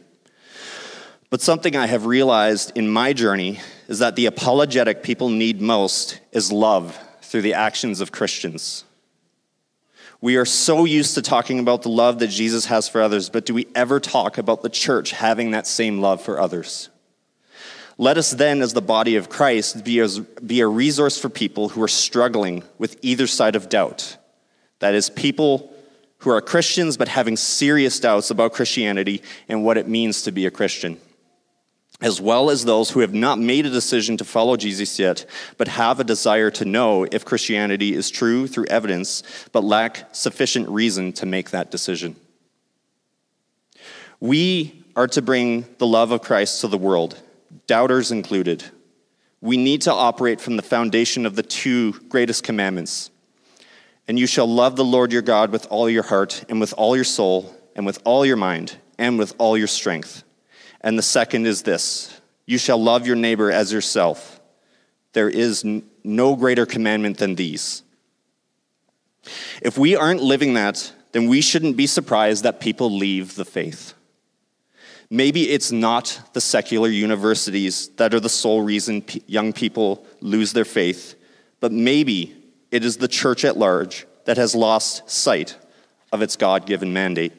But 1.30 1.40
something 1.40 1.74
I 1.74 1.86
have 1.86 2.04
realized 2.04 2.76
in 2.76 2.86
my 2.86 3.14
journey 3.14 3.60
is 3.88 4.00
that 4.00 4.14
the 4.14 4.26
apologetic 4.26 5.02
people 5.02 5.30
need 5.30 5.62
most 5.62 6.20
is 6.32 6.52
love 6.52 6.98
through 7.22 7.40
the 7.40 7.54
actions 7.54 8.02
of 8.02 8.12
Christians. 8.12 8.84
We 10.20 10.36
are 10.36 10.44
so 10.44 10.84
used 10.84 11.14
to 11.14 11.22
talking 11.22 11.60
about 11.60 11.80
the 11.80 11.88
love 11.88 12.18
that 12.18 12.28
Jesus 12.28 12.66
has 12.66 12.90
for 12.90 13.00
others, 13.00 13.30
but 13.30 13.46
do 13.46 13.54
we 13.54 13.68
ever 13.74 14.00
talk 14.00 14.36
about 14.36 14.60
the 14.60 14.68
church 14.68 15.12
having 15.12 15.52
that 15.52 15.66
same 15.66 16.02
love 16.02 16.20
for 16.20 16.38
others? 16.38 16.90
Let 18.00 18.16
us 18.16 18.30
then, 18.30 18.62
as 18.62 18.72
the 18.72 18.80
body 18.80 19.16
of 19.16 19.28
Christ, 19.28 19.84
be 19.84 20.00
a, 20.00 20.08
be 20.08 20.60
a 20.60 20.66
resource 20.66 21.18
for 21.18 21.28
people 21.28 21.68
who 21.68 21.82
are 21.82 21.88
struggling 21.88 22.62
with 22.78 22.96
either 23.02 23.26
side 23.26 23.56
of 23.56 23.68
doubt. 23.68 24.16
That 24.78 24.94
is, 24.94 25.10
people 25.10 25.70
who 26.20 26.30
are 26.30 26.40
Christians 26.40 26.96
but 26.96 27.08
having 27.08 27.36
serious 27.36 28.00
doubts 28.00 28.30
about 28.30 28.54
Christianity 28.54 29.20
and 29.50 29.66
what 29.66 29.76
it 29.76 29.86
means 29.86 30.22
to 30.22 30.32
be 30.32 30.46
a 30.46 30.50
Christian 30.50 30.98
as 32.00 32.18
well 32.18 32.48
as 32.48 32.64
those 32.64 32.88
who 32.88 33.00
have 33.00 33.12
not 33.12 33.38
made 33.38 33.66
a 33.66 33.70
decision 33.70 34.16
to 34.16 34.24
follow 34.24 34.56
Jesus 34.56 34.98
yet, 34.98 35.26
but 35.58 35.68
have 35.68 36.00
a 36.00 36.04
desire 36.04 36.50
to 36.52 36.64
know 36.64 37.04
if 37.12 37.26
Christianity 37.26 37.94
is 37.94 38.08
true 38.08 38.46
through 38.46 38.64
evidence, 38.68 39.22
but 39.52 39.64
lack 39.64 40.06
sufficient 40.14 40.66
reason 40.70 41.12
to 41.12 41.26
make 41.26 41.50
that 41.50 41.70
decision. 41.70 42.16
We 44.18 44.82
are 44.96 45.08
to 45.08 45.20
bring 45.20 45.66
the 45.76 45.86
love 45.86 46.10
of 46.10 46.22
Christ 46.22 46.62
to 46.62 46.68
the 46.68 46.78
world, 46.78 47.20
doubters 47.70 48.10
included. 48.10 48.64
We 49.40 49.56
need 49.56 49.82
to 49.82 49.92
operate 49.92 50.40
from 50.40 50.56
the 50.56 50.62
foundation 50.62 51.24
of 51.24 51.36
the 51.36 51.44
two 51.44 51.92
greatest 52.08 52.42
commandments. 52.42 53.12
And 54.08 54.18
you 54.18 54.26
shall 54.26 54.52
love 54.52 54.74
the 54.74 54.84
Lord 54.84 55.12
your 55.12 55.22
God 55.22 55.52
with 55.52 55.68
all 55.70 55.88
your 55.88 56.02
heart, 56.02 56.44
and 56.48 56.60
with 56.60 56.74
all 56.76 56.96
your 56.96 57.04
soul, 57.04 57.54
and 57.76 57.86
with 57.86 58.00
all 58.04 58.26
your 58.26 58.36
mind, 58.36 58.76
and 58.98 59.20
with 59.20 59.36
all 59.38 59.56
your 59.56 59.68
strength. 59.68 60.24
And 60.80 60.98
the 60.98 61.02
second 61.02 61.46
is 61.46 61.62
this 61.62 62.20
you 62.44 62.58
shall 62.58 62.82
love 62.82 63.06
your 63.06 63.14
neighbor 63.14 63.52
as 63.52 63.72
yourself. 63.72 64.40
There 65.12 65.30
is 65.30 65.64
no 66.02 66.34
greater 66.34 66.66
commandment 66.66 67.18
than 67.18 67.36
these. 67.36 67.84
If 69.62 69.78
we 69.78 69.94
aren't 69.94 70.24
living 70.24 70.54
that, 70.54 70.92
then 71.12 71.28
we 71.28 71.40
shouldn't 71.40 71.76
be 71.76 71.86
surprised 71.86 72.42
that 72.42 72.58
people 72.58 72.90
leave 72.90 73.36
the 73.36 73.44
faith. 73.44 73.94
Maybe 75.10 75.50
it's 75.50 75.72
not 75.72 76.20
the 76.34 76.40
secular 76.40 76.88
universities 76.88 77.88
that 77.96 78.14
are 78.14 78.20
the 78.20 78.28
sole 78.28 78.62
reason 78.62 79.04
young 79.26 79.52
people 79.52 80.06
lose 80.20 80.52
their 80.52 80.64
faith, 80.64 81.16
but 81.58 81.72
maybe 81.72 82.36
it 82.70 82.84
is 82.84 82.96
the 82.96 83.08
church 83.08 83.44
at 83.44 83.56
large 83.56 84.06
that 84.24 84.36
has 84.36 84.54
lost 84.54 85.10
sight 85.10 85.56
of 86.12 86.22
its 86.22 86.36
God 86.36 86.64
given 86.64 86.92
mandate. 86.92 87.32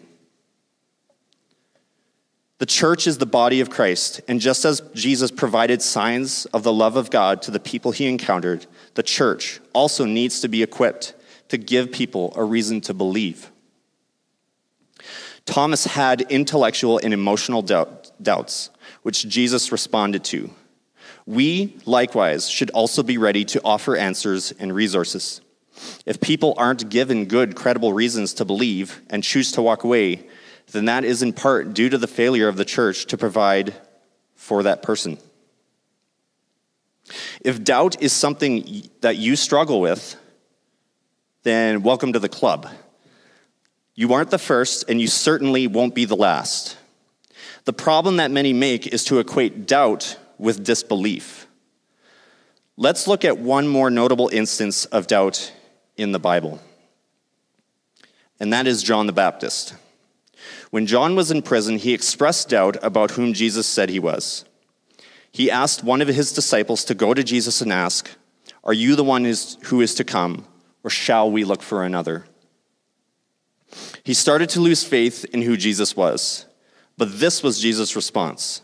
The 2.58 2.66
church 2.66 3.08
is 3.08 3.18
the 3.18 3.26
body 3.26 3.62
of 3.62 3.70
Christ, 3.70 4.22
and 4.28 4.40
just 4.40 4.66
as 4.66 4.82
Jesus 4.94 5.32
provided 5.32 5.82
signs 5.82 6.46
of 6.48 6.64
the 6.64 6.74
love 6.74 6.96
of 6.96 7.10
God 7.10 7.42
to 7.44 7.52
the 7.52 7.60
people 7.60 7.92
he 7.92 8.08
encountered, 8.08 8.68
the 8.94 9.02
church 9.02 9.60
also 9.74 10.06
needs 10.06 10.42
to 10.42 10.48
be 10.48 10.62
equipped 10.62 11.16
to 11.48 11.58
give 11.58 11.92
people 11.92 12.34
a 12.36 12.44
reason 12.44 12.82
to 12.82 12.94
believe. 12.94 13.51
Thomas 15.46 15.86
had 15.86 16.22
intellectual 16.22 17.00
and 17.04 17.14
emotional 17.14 17.62
doubt, 17.62 18.12
doubts, 18.22 18.70
which 19.02 19.28
Jesus 19.28 19.72
responded 19.72 20.24
to. 20.26 20.50
We, 21.26 21.78
likewise, 21.86 22.50
should 22.50 22.70
also 22.72 23.04
be 23.04 23.18
ready 23.18 23.46
to 23.46 23.62
offer 23.64 23.96
answers 23.96 24.52
and 24.52 24.74
resources. 24.74 25.42
If 26.06 26.22
people 26.22 26.54
aren't 26.58 26.90
given 26.90 27.26
good, 27.26 27.56
credible 27.56 27.94
reasons 27.94 28.34
to 28.36 28.46
believe 28.46 29.02
and 29.10 29.24
choose 29.24 29.52
to 29.54 29.62
walk 29.62 29.84
away, 29.84 30.28
then 30.72 30.86
that 30.86 31.04
is 31.04 31.22
in 31.22 31.34
part 31.34 31.74
due 31.74 31.90
to 31.90 31.98
the 31.98 32.08
failure 32.08 32.48
of 32.48 32.58
the 32.58 32.66
church 32.66 33.06
to 33.08 33.18
provide 33.18 33.74
for 34.36 34.64
that 34.64 34.82
person. 34.82 35.18
If 37.42 37.64
doubt 37.64 38.02
is 38.02 38.14
something 38.14 38.84
that 39.02 39.18
you 39.18 39.36
struggle 39.36 39.82
with, 39.82 40.16
then 41.44 41.82
welcome 41.84 42.14
to 42.14 42.20
the 42.20 42.30
club. 42.30 42.70
You 43.96 44.14
aren't 44.14 44.32
the 44.32 44.38
first, 44.38 44.90
and 44.90 45.02
you 45.02 45.08
certainly 45.08 45.68
won't 45.68 45.96
be 45.96 46.06
the 46.06 46.16
last. 46.16 46.78
The 47.66 47.74
problem 47.74 48.18
that 48.18 48.32
many 48.32 48.54
make 48.54 48.88
is 48.88 49.04
to 49.06 49.20
equate 49.20 49.68
doubt 49.68 50.18
with 50.38 50.64
disbelief. 50.64 51.48
Let's 52.78 53.08
look 53.08 53.24
at 53.24 53.38
one 53.38 53.68
more 53.68 53.92
notable 53.92 54.30
instance 54.30 54.86
of 54.86 55.08
doubt 55.08 55.52
in 55.98 56.14
the 56.14 56.20
Bible, 56.20 56.60
and 58.40 58.52
that 58.54 58.66
is 58.66 58.82
John 58.82 59.06
the 59.06 59.14
Baptist. 59.14 59.76
When 60.72 60.88
John 60.88 61.16
was 61.16 61.30
in 61.30 61.42
prison, 61.42 61.78
he 61.78 61.94
expressed 61.94 62.50
doubt 62.50 62.78
about 62.82 63.12
whom 63.12 63.34
Jesus 63.34 63.68
said 63.68 63.90
he 63.90 64.00
was. 64.00 64.46
He 65.32 65.52
asked 65.52 65.84
one 65.84 66.02
of 66.02 66.08
his 66.08 66.32
disciples 66.32 66.84
to 66.86 66.96
go 66.96 67.14
to 67.14 67.24
Jesus 67.24 67.62
and 67.62 67.72
ask, 67.72 68.10
Are 68.64 68.74
you 68.74 68.96
the 68.96 69.04
one 69.04 69.26
who 69.26 69.82
is 69.82 69.96
to 69.96 70.04
come, 70.04 70.46
or 70.84 70.90
shall 70.90 71.30
we 71.30 71.44
look 71.44 71.62
for 71.62 71.84
another? 71.84 72.26
He 74.04 74.14
started 74.14 74.50
to 74.50 74.60
lose 74.60 74.84
faith 74.84 75.26
in 75.34 75.42
who 75.42 75.58
Jesus 75.58 75.96
was. 75.96 76.46
But 76.98 77.20
this 77.20 77.42
was 77.42 77.60
Jesus' 77.60 77.96
response. 77.96 78.62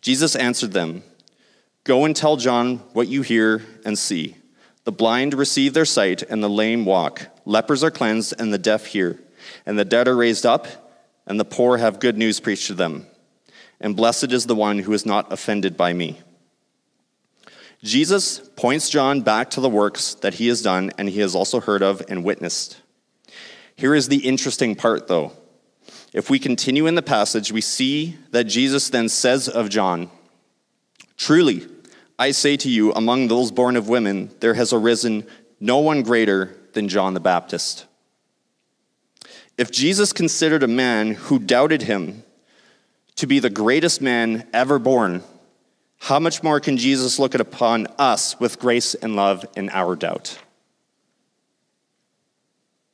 Jesus 0.00 0.36
answered 0.36 0.72
them 0.72 1.02
Go 1.84 2.04
and 2.04 2.14
tell 2.14 2.36
John 2.36 2.78
what 2.92 3.08
you 3.08 3.22
hear 3.22 3.62
and 3.84 3.98
see. 3.98 4.36
The 4.84 4.92
blind 4.92 5.34
receive 5.34 5.74
their 5.74 5.84
sight, 5.84 6.22
and 6.22 6.42
the 6.42 6.48
lame 6.48 6.84
walk. 6.84 7.28
Lepers 7.44 7.82
are 7.82 7.90
cleansed, 7.90 8.34
and 8.38 8.52
the 8.52 8.58
deaf 8.58 8.86
hear. 8.86 9.20
And 9.64 9.78
the 9.78 9.84
dead 9.84 10.08
are 10.08 10.16
raised 10.16 10.46
up 10.46 10.66
and 11.26 11.40
the 11.40 11.44
poor 11.44 11.78
have 11.78 12.00
good 12.00 12.16
news 12.16 12.40
preached 12.40 12.68
to 12.68 12.74
them. 12.74 13.06
And 13.80 13.96
blessed 13.96 14.32
is 14.32 14.46
the 14.46 14.54
one 14.54 14.78
who 14.78 14.92
is 14.92 15.04
not 15.04 15.32
offended 15.32 15.76
by 15.76 15.92
me. 15.92 16.20
Jesus 17.82 18.38
points 18.56 18.88
John 18.88 19.20
back 19.20 19.50
to 19.50 19.60
the 19.60 19.68
works 19.68 20.14
that 20.16 20.34
he 20.34 20.48
has 20.48 20.62
done 20.62 20.92
and 20.96 21.08
he 21.08 21.20
has 21.20 21.34
also 21.34 21.60
heard 21.60 21.82
of 21.82 22.02
and 22.08 22.24
witnessed. 22.24 22.80
Here 23.76 23.94
is 23.94 24.08
the 24.08 24.26
interesting 24.26 24.74
part, 24.74 25.06
though. 25.06 25.32
If 26.12 26.30
we 26.30 26.38
continue 26.38 26.86
in 26.86 26.94
the 26.94 27.02
passage, 27.02 27.52
we 27.52 27.60
see 27.60 28.16
that 28.30 28.44
Jesus 28.44 28.88
then 28.88 29.08
says 29.08 29.48
of 29.48 29.68
John, 29.68 30.10
Truly, 31.16 31.66
I 32.18 32.30
say 32.30 32.56
to 32.58 32.70
you, 32.70 32.92
among 32.92 33.28
those 33.28 33.50
born 33.50 33.76
of 33.76 33.88
women, 33.88 34.30
there 34.40 34.54
has 34.54 34.72
arisen 34.72 35.26
no 35.60 35.78
one 35.78 36.02
greater 36.02 36.56
than 36.72 36.88
John 36.88 37.14
the 37.14 37.20
Baptist. 37.20 37.86
If 39.58 39.70
Jesus 39.70 40.12
considered 40.12 40.62
a 40.62 40.68
man 40.68 41.12
who 41.12 41.38
doubted 41.38 41.82
him 41.82 42.22
to 43.16 43.26
be 43.26 43.38
the 43.38 43.50
greatest 43.50 44.00
man 44.00 44.46
ever 44.52 44.78
born, 44.78 45.22
how 45.98 46.18
much 46.18 46.42
more 46.42 46.60
can 46.60 46.76
Jesus 46.76 47.18
look 47.18 47.34
upon 47.34 47.86
us 47.98 48.38
with 48.38 48.58
grace 48.58 48.94
and 48.94 49.16
love 49.16 49.44
in 49.56 49.70
our 49.70 49.96
doubt? 49.96 50.38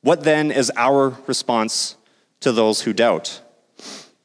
What 0.03 0.23
then 0.23 0.51
is 0.51 0.71
our 0.75 1.17
response 1.27 1.95
to 2.41 2.51
those 2.51 2.81
who 2.81 2.93
doubt? 2.93 3.41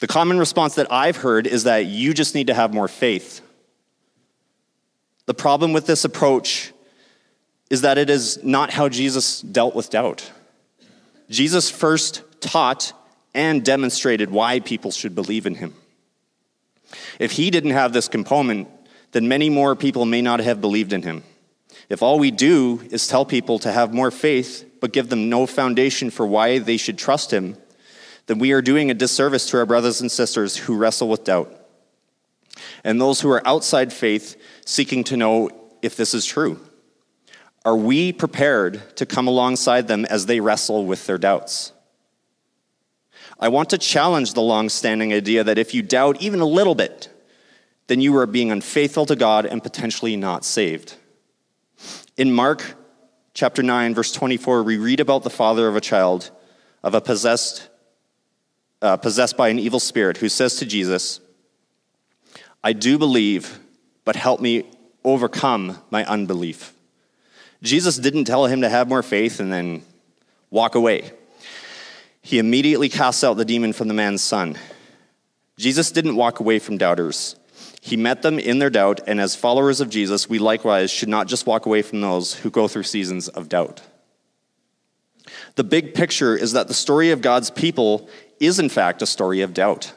The 0.01 0.07
common 0.07 0.38
response 0.38 0.75
that 0.75 0.93
I've 0.93 1.17
heard 1.17 1.47
is 1.47 1.64
that 1.64 1.87
you 1.87 2.12
just 2.12 2.35
need 2.35 2.49
to 2.49 2.55
have 2.55 2.75
more 2.75 2.88
faith. 2.88 3.41
The 5.27 5.35
problem 5.35 5.73
with 5.73 5.87
this 5.87 6.05
approach 6.05 6.73
is 7.71 7.83
that 7.83 7.97
it 7.97 8.11
is 8.11 8.43
not 8.43 8.71
how 8.71 8.88
Jesus 8.88 9.41
dealt 9.41 9.75
with 9.75 9.91
doubt. 9.91 10.31
Jesus 11.31 11.71
first 11.71 12.23
taught 12.41 12.93
and 13.35 13.64
demonstrated 13.64 14.31
why 14.31 14.61
people 14.61 14.91
should 14.91 15.14
believe 15.14 15.47
in 15.47 15.55
him. 15.55 15.75
If 17.21 17.33
he 17.33 17.51
didn't 17.51 17.73
have 17.73 17.93
this 17.93 18.09
component, 18.09 18.69
then 19.12 19.29
many 19.29 19.49
more 19.49 19.77
people 19.77 20.07
may 20.07 20.23
not 20.23 20.41
have 20.41 20.61
believed 20.61 20.93
in 20.93 21.03
him. 21.03 21.23
If 21.88 22.03
all 22.03 22.19
we 22.19 22.31
do 22.31 22.81
is 22.91 23.07
tell 23.07 23.25
people 23.25 23.59
to 23.61 23.71
have 23.71 23.93
more 23.93 24.11
faith, 24.11 24.64
but 24.81 24.93
give 24.93 25.09
them 25.09 25.29
no 25.29 25.47
foundation 25.47 26.11
for 26.11 26.27
why 26.27 26.59
they 26.59 26.77
should 26.77 26.99
trust 26.99 27.33
him, 27.33 27.57
then 28.27 28.38
we 28.38 28.53
are 28.53 28.62
doing 28.62 28.91
a 28.91 28.95
disservice 28.95 29.49
to 29.51 29.59
our 29.59 29.67
brothers 29.67 30.01
and 30.01 30.11
sisters 30.11 30.57
who 30.57 30.77
wrestle 30.77 31.09
with 31.09 31.25
doubt. 31.25 31.55
And 32.85 33.01
those 33.01 33.21
who 33.21 33.31
are 33.31 33.47
outside 33.47 33.93
faith 33.93 34.37
seeking 34.64 35.05
to 35.05 35.17
know 35.17 35.51
if 35.83 35.97
this 35.97 36.14
is 36.14 36.27
true. 36.27 36.61
Are 37.64 37.77
we 37.77 38.12
prepared 38.12 38.97
to 38.97 39.07
come 39.07 39.27
alongside 39.27 39.88
them 39.88 40.05
as 40.05 40.27
they 40.27 40.41
wrestle 40.41 40.87
with 40.87 41.07
their 41.07 41.19
doubts? 41.19 41.73
I 43.41 43.49
want 43.49 43.71
to 43.71 43.79
challenge 43.79 44.35
the 44.35 44.43
long 44.43 44.69
standing 44.69 45.12
idea 45.12 45.45
that 45.45 45.59
if 45.59 45.75
you 45.75 45.83
doubt 45.83 46.21
even 46.21 46.41
a 46.41 46.47
little 46.47 46.75
bit, 46.75 47.09
then 47.87 48.01
you 48.01 48.17
are 48.17 48.27
being 48.27 48.51
unfaithful 48.51 49.07
to 49.07 49.17
God 49.17 49.47
and 49.47 49.62
potentially 49.62 50.17
not 50.17 50.45
saved. 50.45 50.95
In 52.17 52.33
Mark 52.33 52.75
chapter 53.38 53.62
9, 53.62 53.94
verse 53.94 54.11
24, 54.11 54.64
we 54.64 54.79
read 54.79 54.98
about 54.98 55.22
the 55.22 55.31
father 55.31 55.68
of 55.68 55.77
a 55.77 55.81
child, 55.81 56.33
of 56.83 56.94
a 56.94 57.01
possessed, 57.01 57.68
uh, 58.83 58.96
possessed 58.96 59.37
by 59.37 59.48
an 59.48 59.61
evil 59.61 59.79
spirit, 59.79 60.16
who 60.16 60.29
says 60.29 60.57
to 60.57 60.66
Jesus, 60.66 61.20
I 62.64 62.72
do 62.72 62.98
believe, 62.98 63.61
but 64.05 64.16
help 64.16 64.40
me 64.40 64.68
overcome 65.05 65.79
my 65.88 66.05
unbelief. 66.05 66.74
Jesus 67.62 67.96
didn't 67.96 68.24
tell 68.24 68.46
him 68.46 68.62
to 68.62 68.68
have 68.68 68.88
more 68.88 69.05
faith 69.05 69.38
and 69.38 69.53
then 69.53 69.83
walk 70.51 70.74
away 70.74 71.12
he 72.29 72.38
immediately 72.38 72.90
casts 72.90 73.24
out 73.24 73.38
the 73.38 73.44
demon 73.44 73.72
from 73.72 73.88
the 73.88 73.94
man's 73.94 74.20
son. 74.20 74.59
Jesus 75.57 75.90
didn't 75.90 76.14
walk 76.14 76.40
away 76.40 76.59
from 76.59 76.77
doubters. 76.77 77.37
He 77.81 77.97
met 77.97 78.23
them 78.23 78.38
in 78.38 78.59
their 78.59 78.71
doubt, 78.71 79.01
and 79.07 79.21
as 79.21 79.37
followers 79.37 79.81
of 79.81 79.91
Jesus, 79.91 80.29
we 80.29 80.38
likewise 80.38 80.91
should 80.91 81.09
not 81.09 81.29
just 81.29 81.47
walk 81.47 81.67
away 81.67 81.83
from 81.83 82.01
those 82.01 82.35
who 82.35 82.51
go 82.51 82.69
through 82.69 82.83
seasons 82.83 83.29
of 83.29 83.49
doubt. 83.49 83.83
The 85.55 85.64
big 85.64 85.95
picture 85.95 86.37
is 86.37 86.53
that 86.53 86.69
the 86.69 86.75
story 86.75 87.11
of 87.11 87.21
God's 87.21 87.51
people 87.51 88.09
is, 88.41 88.59
in 88.59 88.69
fact, 88.69 89.03
a 89.03 89.07
story 89.07 89.41
of 89.41 89.55
doubt. 89.55 89.93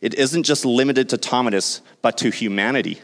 It 0.00 0.14
isn't 0.14 0.44
just 0.44 0.64
limited 0.64 1.08
to 1.10 1.18
Thomas, 1.18 1.82
but 2.02 2.18
to 2.18 2.30
humanity. 2.30 3.00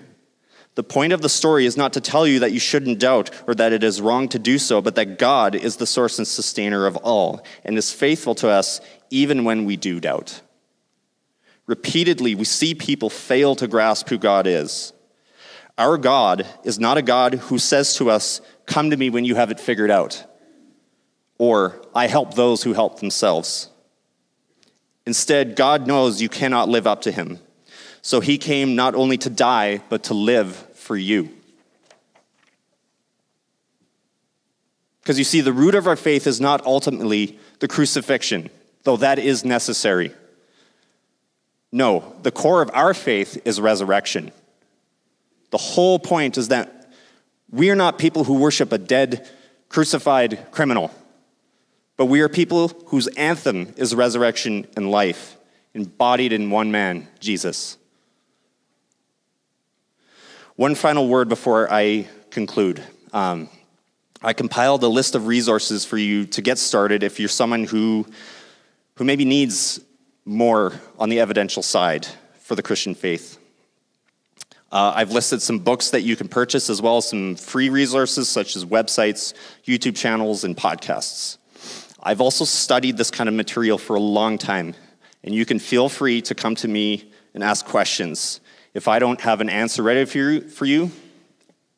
The 0.75 0.83
point 0.83 1.13
of 1.13 1.23
the 1.23 1.29
story 1.29 1.67
is 1.67 1.77
not 1.77 1.93
to 1.93 2.01
tell 2.01 2.27
you 2.27 2.41
that 2.41 2.53
you 2.53 2.59
shouldn't 2.59 2.99
doubt 2.99 3.31
or 3.47 3.55
that 3.55 3.73
it 3.73 3.85
is 3.85 4.01
wrong 4.01 4.29
to 4.31 4.39
do 4.39 4.59
so, 4.59 4.81
but 4.81 4.97
that 4.97 5.19
God 5.19 5.55
is 5.55 5.77
the 5.77 5.87
source 5.87 6.19
and 6.19 6.27
sustainer 6.27 6.87
of 6.87 6.97
all 6.97 7.45
and 7.65 7.79
is 7.79 7.93
faithful 7.93 8.35
to 8.37 8.49
us 8.49 8.81
even 9.11 9.45
when 9.45 9.65
we 9.65 9.77
do 9.77 10.01
doubt. 10.01 10.41
Repeatedly, 11.67 12.35
we 12.35 12.45
see 12.45 12.75
people 12.75 13.09
fail 13.09 13.57
to 13.57 13.67
grasp 13.67 14.09
who 14.09 14.19
God 14.19 14.47
is. 14.47 14.93
Our 15.79 15.99
God 15.99 16.47
is 16.63 16.79
not 16.79 16.99
a 16.99 17.03
God 17.03 17.35
who 17.35 17.59
says 17.59 17.95
to 17.97 18.11
us, 18.11 18.41
Come 18.67 18.91
to 18.91 18.97
me 18.97 19.11
when 19.11 19.25
you 19.25 19.35
have 19.35 19.51
it 19.51 19.61
figured 19.61 19.91
out, 19.91 20.25
or 21.39 21.83
I 21.95 22.07
help 22.07 22.35
those 22.35 22.63
who 22.63 22.73
help 22.73 23.01
themselves. 23.01 23.71
Instead, 25.07 25.57
God 25.57 25.87
knows 25.87 26.23
you 26.23 26.29
cannot 26.29 26.69
live 26.69 26.87
up 26.87 27.03
to 27.03 27.13
him. 27.13 27.39
So 28.01 28.21
he 28.21 28.39
came 28.39 28.77
not 28.77 28.95
only 28.95 29.19
to 29.19 29.31
die, 29.31 29.83
but 29.89 30.05
to 30.05 30.15
live 30.15 30.55
for 30.75 30.97
you. 30.97 31.31
Because 35.03 35.19
you 35.19 35.25
see, 35.25 35.43
the 35.43 35.53
root 35.53 35.75
of 35.75 35.87
our 35.87 35.97
faith 35.97 36.27
is 36.27 36.41
not 36.41 36.65
ultimately 36.65 37.39
the 37.59 37.69
crucifixion, 37.69 38.49
though 38.85 38.97
that 38.97 39.19
is 39.19 39.45
necessary. 39.45 40.15
No, 41.75 42.15
the 42.23 42.31
core 42.31 42.63
of 42.63 42.71
our 42.73 42.95
faith 42.95 43.43
is 43.45 43.61
resurrection. 43.61 44.31
The 45.51 45.59
whole 45.59 45.99
point 45.99 46.39
is 46.39 46.47
that 46.49 46.93
we 47.51 47.69
are 47.69 47.75
not 47.75 47.99
people 47.99 48.23
who 48.23 48.35
worship 48.35 48.71
a 48.71 48.79
dead, 48.79 49.29
crucified 49.69 50.53
criminal, 50.53 50.93
but 51.97 52.07
we 52.07 52.21
are 52.21 52.29
people 52.29 52.69
whose 52.87 53.09
anthem 53.17 53.75
is 53.77 53.93
resurrection 53.93 54.69
and 54.77 54.89
life, 54.89 55.37
embodied 55.75 56.33
in 56.33 56.49
one 56.49 56.71
man, 56.71 57.09
Jesus. 57.19 57.77
One 60.55 60.77
final 60.77 61.09
word 61.09 61.29
before 61.29 61.67
I 61.73 62.07
conclude. 62.31 62.85
Um, 63.13 63.49
I 64.23 64.33
compiled 64.33 64.85
a 64.85 64.89
list 64.89 65.17
of 65.17 65.27
resources 65.27 65.85
for 65.85 65.99
you 65.99 66.25
to 66.27 66.41
get 66.41 66.59
started 66.59 67.03
if 67.03 67.19
you're 67.19 67.29
someone 67.29 67.65
who, 67.65 68.07
who 68.95 69.03
maybe 69.03 69.25
needs 69.25 69.81
more 70.25 70.73
on 70.99 71.09
the 71.09 71.21
evidential 71.21 71.63
side 71.63 72.07
for 72.41 72.55
the 72.55 72.63
Christian 72.63 72.95
faith. 72.95 73.39
Uh, 74.73 74.93
I've 74.97 75.13
listed 75.13 75.41
some 75.41 75.61
books 75.61 75.91
that 75.91 76.03
you 76.03 76.17
can 76.17 76.29
purchase, 76.29 76.69
as 76.69 76.83
well 76.83 76.97
as 76.97 77.09
some 77.09 77.37
free 77.37 77.69
resources 77.69 78.29
such 78.29 78.57
as 78.57 78.65
websites, 78.65 79.35
YouTube 79.65 79.97
channels, 79.97 80.43
and 80.45 80.57
podcasts. 80.57 81.39
I've 82.03 82.21
also 82.21 82.45
studied 82.45 82.97
this 82.97 83.11
kind 83.11 83.29
of 83.29 83.35
material 83.35 83.79
for 83.79 83.97
a 83.97 84.01
long 84.01 84.37
time, 84.37 84.75
and 85.23 85.35
you 85.35 85.47
can 85.47 85.59
feel 85.59 85.89
free 85.89 86.21
to 86.23 86.35
come 86.35 86.55
to 86.57 86.69
me 86.69 87.13
and 87.35 87.45
ask 87.45 87.65
questions. 87.65 88.41
If 88.75 88.89
I 88.89 88.99
don't 88.99 89.21
have 89.21 89.41
an 89.41 89.49
answer 89.49 89.83
ready 89.83 90.05
for 90.05 90.19
you, 90.19 90.41
for 90.41 90.65
you 90.65 90.91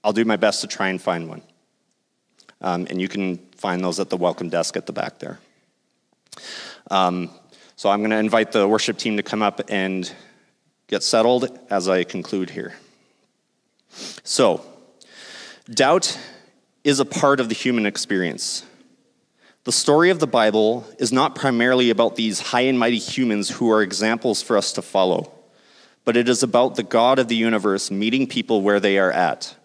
I'll 0.06 0.12
do 0.12 0.24
my 0.24 0.36
best 0.36 0.60
to 0.60 0.68
try 0.68 0.86
and 0.86 1.02
find 1.02 1.28
one. 1.28 1.42
Um, 2.60 2.86
and 2.88 3.00
you 3.00 3.08
can 3.08 3.38
find 3.56 3.82
those 3.82 3.98
at 3.98 4.08
the 4.08 4.16
welcome 4.16 4.48
desk 4.48 4.76
at 4.76 4.86
the 4.86 4.92
back 4.92 5.18
there. 5.18 5.40
Um, 6.92 7.28
so 7.76 7.90
I'm 7.90 8.00
going 8.00 8.10
to 8.10 8.16
invite 8.16 8.52
the 8.52 8.66
worship 8.66 8.96
team 8.96 9.18
to 9.18 9.22
come 9.22 9.42
up 9.42 9.60
and 9.68 10.10
get 10.88 11.02
settled 11.02 11.58
as 11.68 11.88
I 11.88 12.04
conclude 12.04 12.50
here. 12.50 12.74
So, 14.24 14.64
doubt 15.68 16.18
is 16.84 17.00
a 17.00 17.04
part 17.04 17.38
of 17.38 17.48
the 17.48 17.54
human 17.54 17.84
experience. 17.84 18.64
The 19.64 19.72
story 19.72 20.10
of 20.10 20.20
the 20.20 20.26
Bible 20.26 20.86
is 20.98 21.12
not 21.12 21.34
primarily 21.34 21.90
about 21.90 22.16
these 22.16 22.40
high 22.40 22.62
and 22.62 22.78
mighty 22.78 22.98
humans 22.98 23.50
who 23.50 23.70
are 23.70 23.82
examples 23.82 24.40
for 24.40 24.56
us 24.56 24.72
to 24.74 24.82
follow, 24.82 25.32
but 26.04 26.16
it 26.16 26.28
is 26.28 26.42
about 26.42 26.76
the 26.76 26.82
God 26.82 27.18
of 27.18 27.28
the 27.28 27.36
universe 27.36 27.90
meeting 27.90 28.26
people 28.26 28.62
where 28.62 28.80
they 28.80 28.96
are 28.96 29.10
at. 29.10 29.56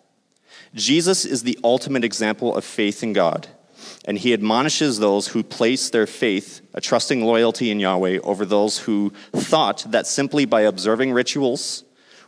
Jesus 0.73 1.23
is 1.23 1.43
the 1.43 1.59
ultimate 1.63 2.03
example 2.03 2.55
of 2.55 2.65
faith 2.65 3.03
in 3.03 3.13
God, 3.13 3.47
and 4.05 4.17
he 4.17 4.33
admonishes 4.33 4.99
those 4.99 5.27
who 5.27 5.43
place 5.43 5.89
their 5.89 6.07
faith, 6.07 6.61
a 6.73 6.81
trusting 6.81 7.23
loyalty 7.23 7.71
in 7.71 7.79
Yahweh, 7.79 8.19
over 8.23 8.45
those 8.45 8.79
who 8.79 9.11
thought 9.33 9.85
that 9.89 10.07
simply 10.07 10.45
by 10.45 10.61
observing 10.61 11.11
rituals 11.11 11.83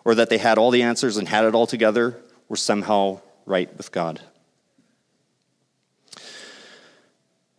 or 0.05 0.15
that 0.15 0.29
they 0.29 0.37
had 0.37 0.57
all 0.57 0.71
the 0.71 0.81
answers 0.81 1.17
and 1.17 1.27
had 1.27 1.45
it 1.45 1.55
all 1.55 1.67
together 1.67 2.17
were 2.49 2.55
somehow 2.55 3.19
right 3.45 3.75
with 3.77 3.91
God. 3.91 4.21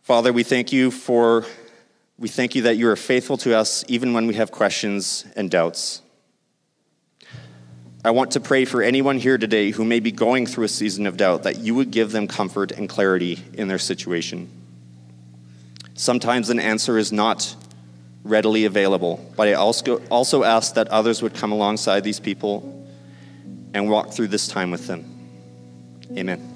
Father, 0.01 0.31
we 0.31 0.43
thank 0.43 0.71
you 0.71 0.91
for 0.91 1.45
we 2.17 2.29
thank 2.29 2.55
you 2.55 2.61
that 2.61 2.77
you 2.77 2.87
are 2.87 2.95
faithful 2.95 3.37
to 3.37 3.57
us 3.57 3.83
even 3.87 4.13
when 4.13 4.25
we 4.27 4.35
have 4.35 4.51
questions 4.51 5.25
and 5.35 5.51
doubts. 5.51 6.01
I 8.05 8.11
want 8.11 8.33
to 8.33 8.39
pray 8.39 8.65
for 8.65 8.83
anyone 8.83 9.17
here 9.17 9.39
today 9.39 9.71
who 9.71 9.83
may 9.83 9.99
be 9.99 10.11
going 10.11 10.45
through 10.45 10.65
a 10.65 10.67
season 10.69 11.07
of 11.07 11.17
doubt 11.17 11.41
that 11.41 11.57
you 11.57 11.73
would 11.73 11.89
give 11.89 12.11
them 12.11 12.27
comfort 12.27 12.71
and 12.71 12.87
clarity 12.87 13.43
in 13.55 13.67
their 13.67 13.79
situation. 13.79 14.47
Sometimes 15.95 16.51
an 16.51 16.59
answer 16.59 16.99
is 16.99 17.11
not 17.11 17.55
readily 18.23 18.65
available. 18.65 19.27
But 19.35 19.47
I 19.47 19.53
also, 19.53 20.03
also 20.09 20.43
ask 20.43 20.75
that 20.75 20.87
others 20.89 21.23
would 21.23 21.33
come 21.33 21.51
alongside 21.51 22.03
these 22.03 22.19
people 22.19 22.87
and 23.73 23.89
walk 23.89 24.11
through 24.11 24.27
this 24.27 24.47
time 24.47 24.69
with 24.69 24.85
them. 24.85 25.03
Amen. 26.15 26.54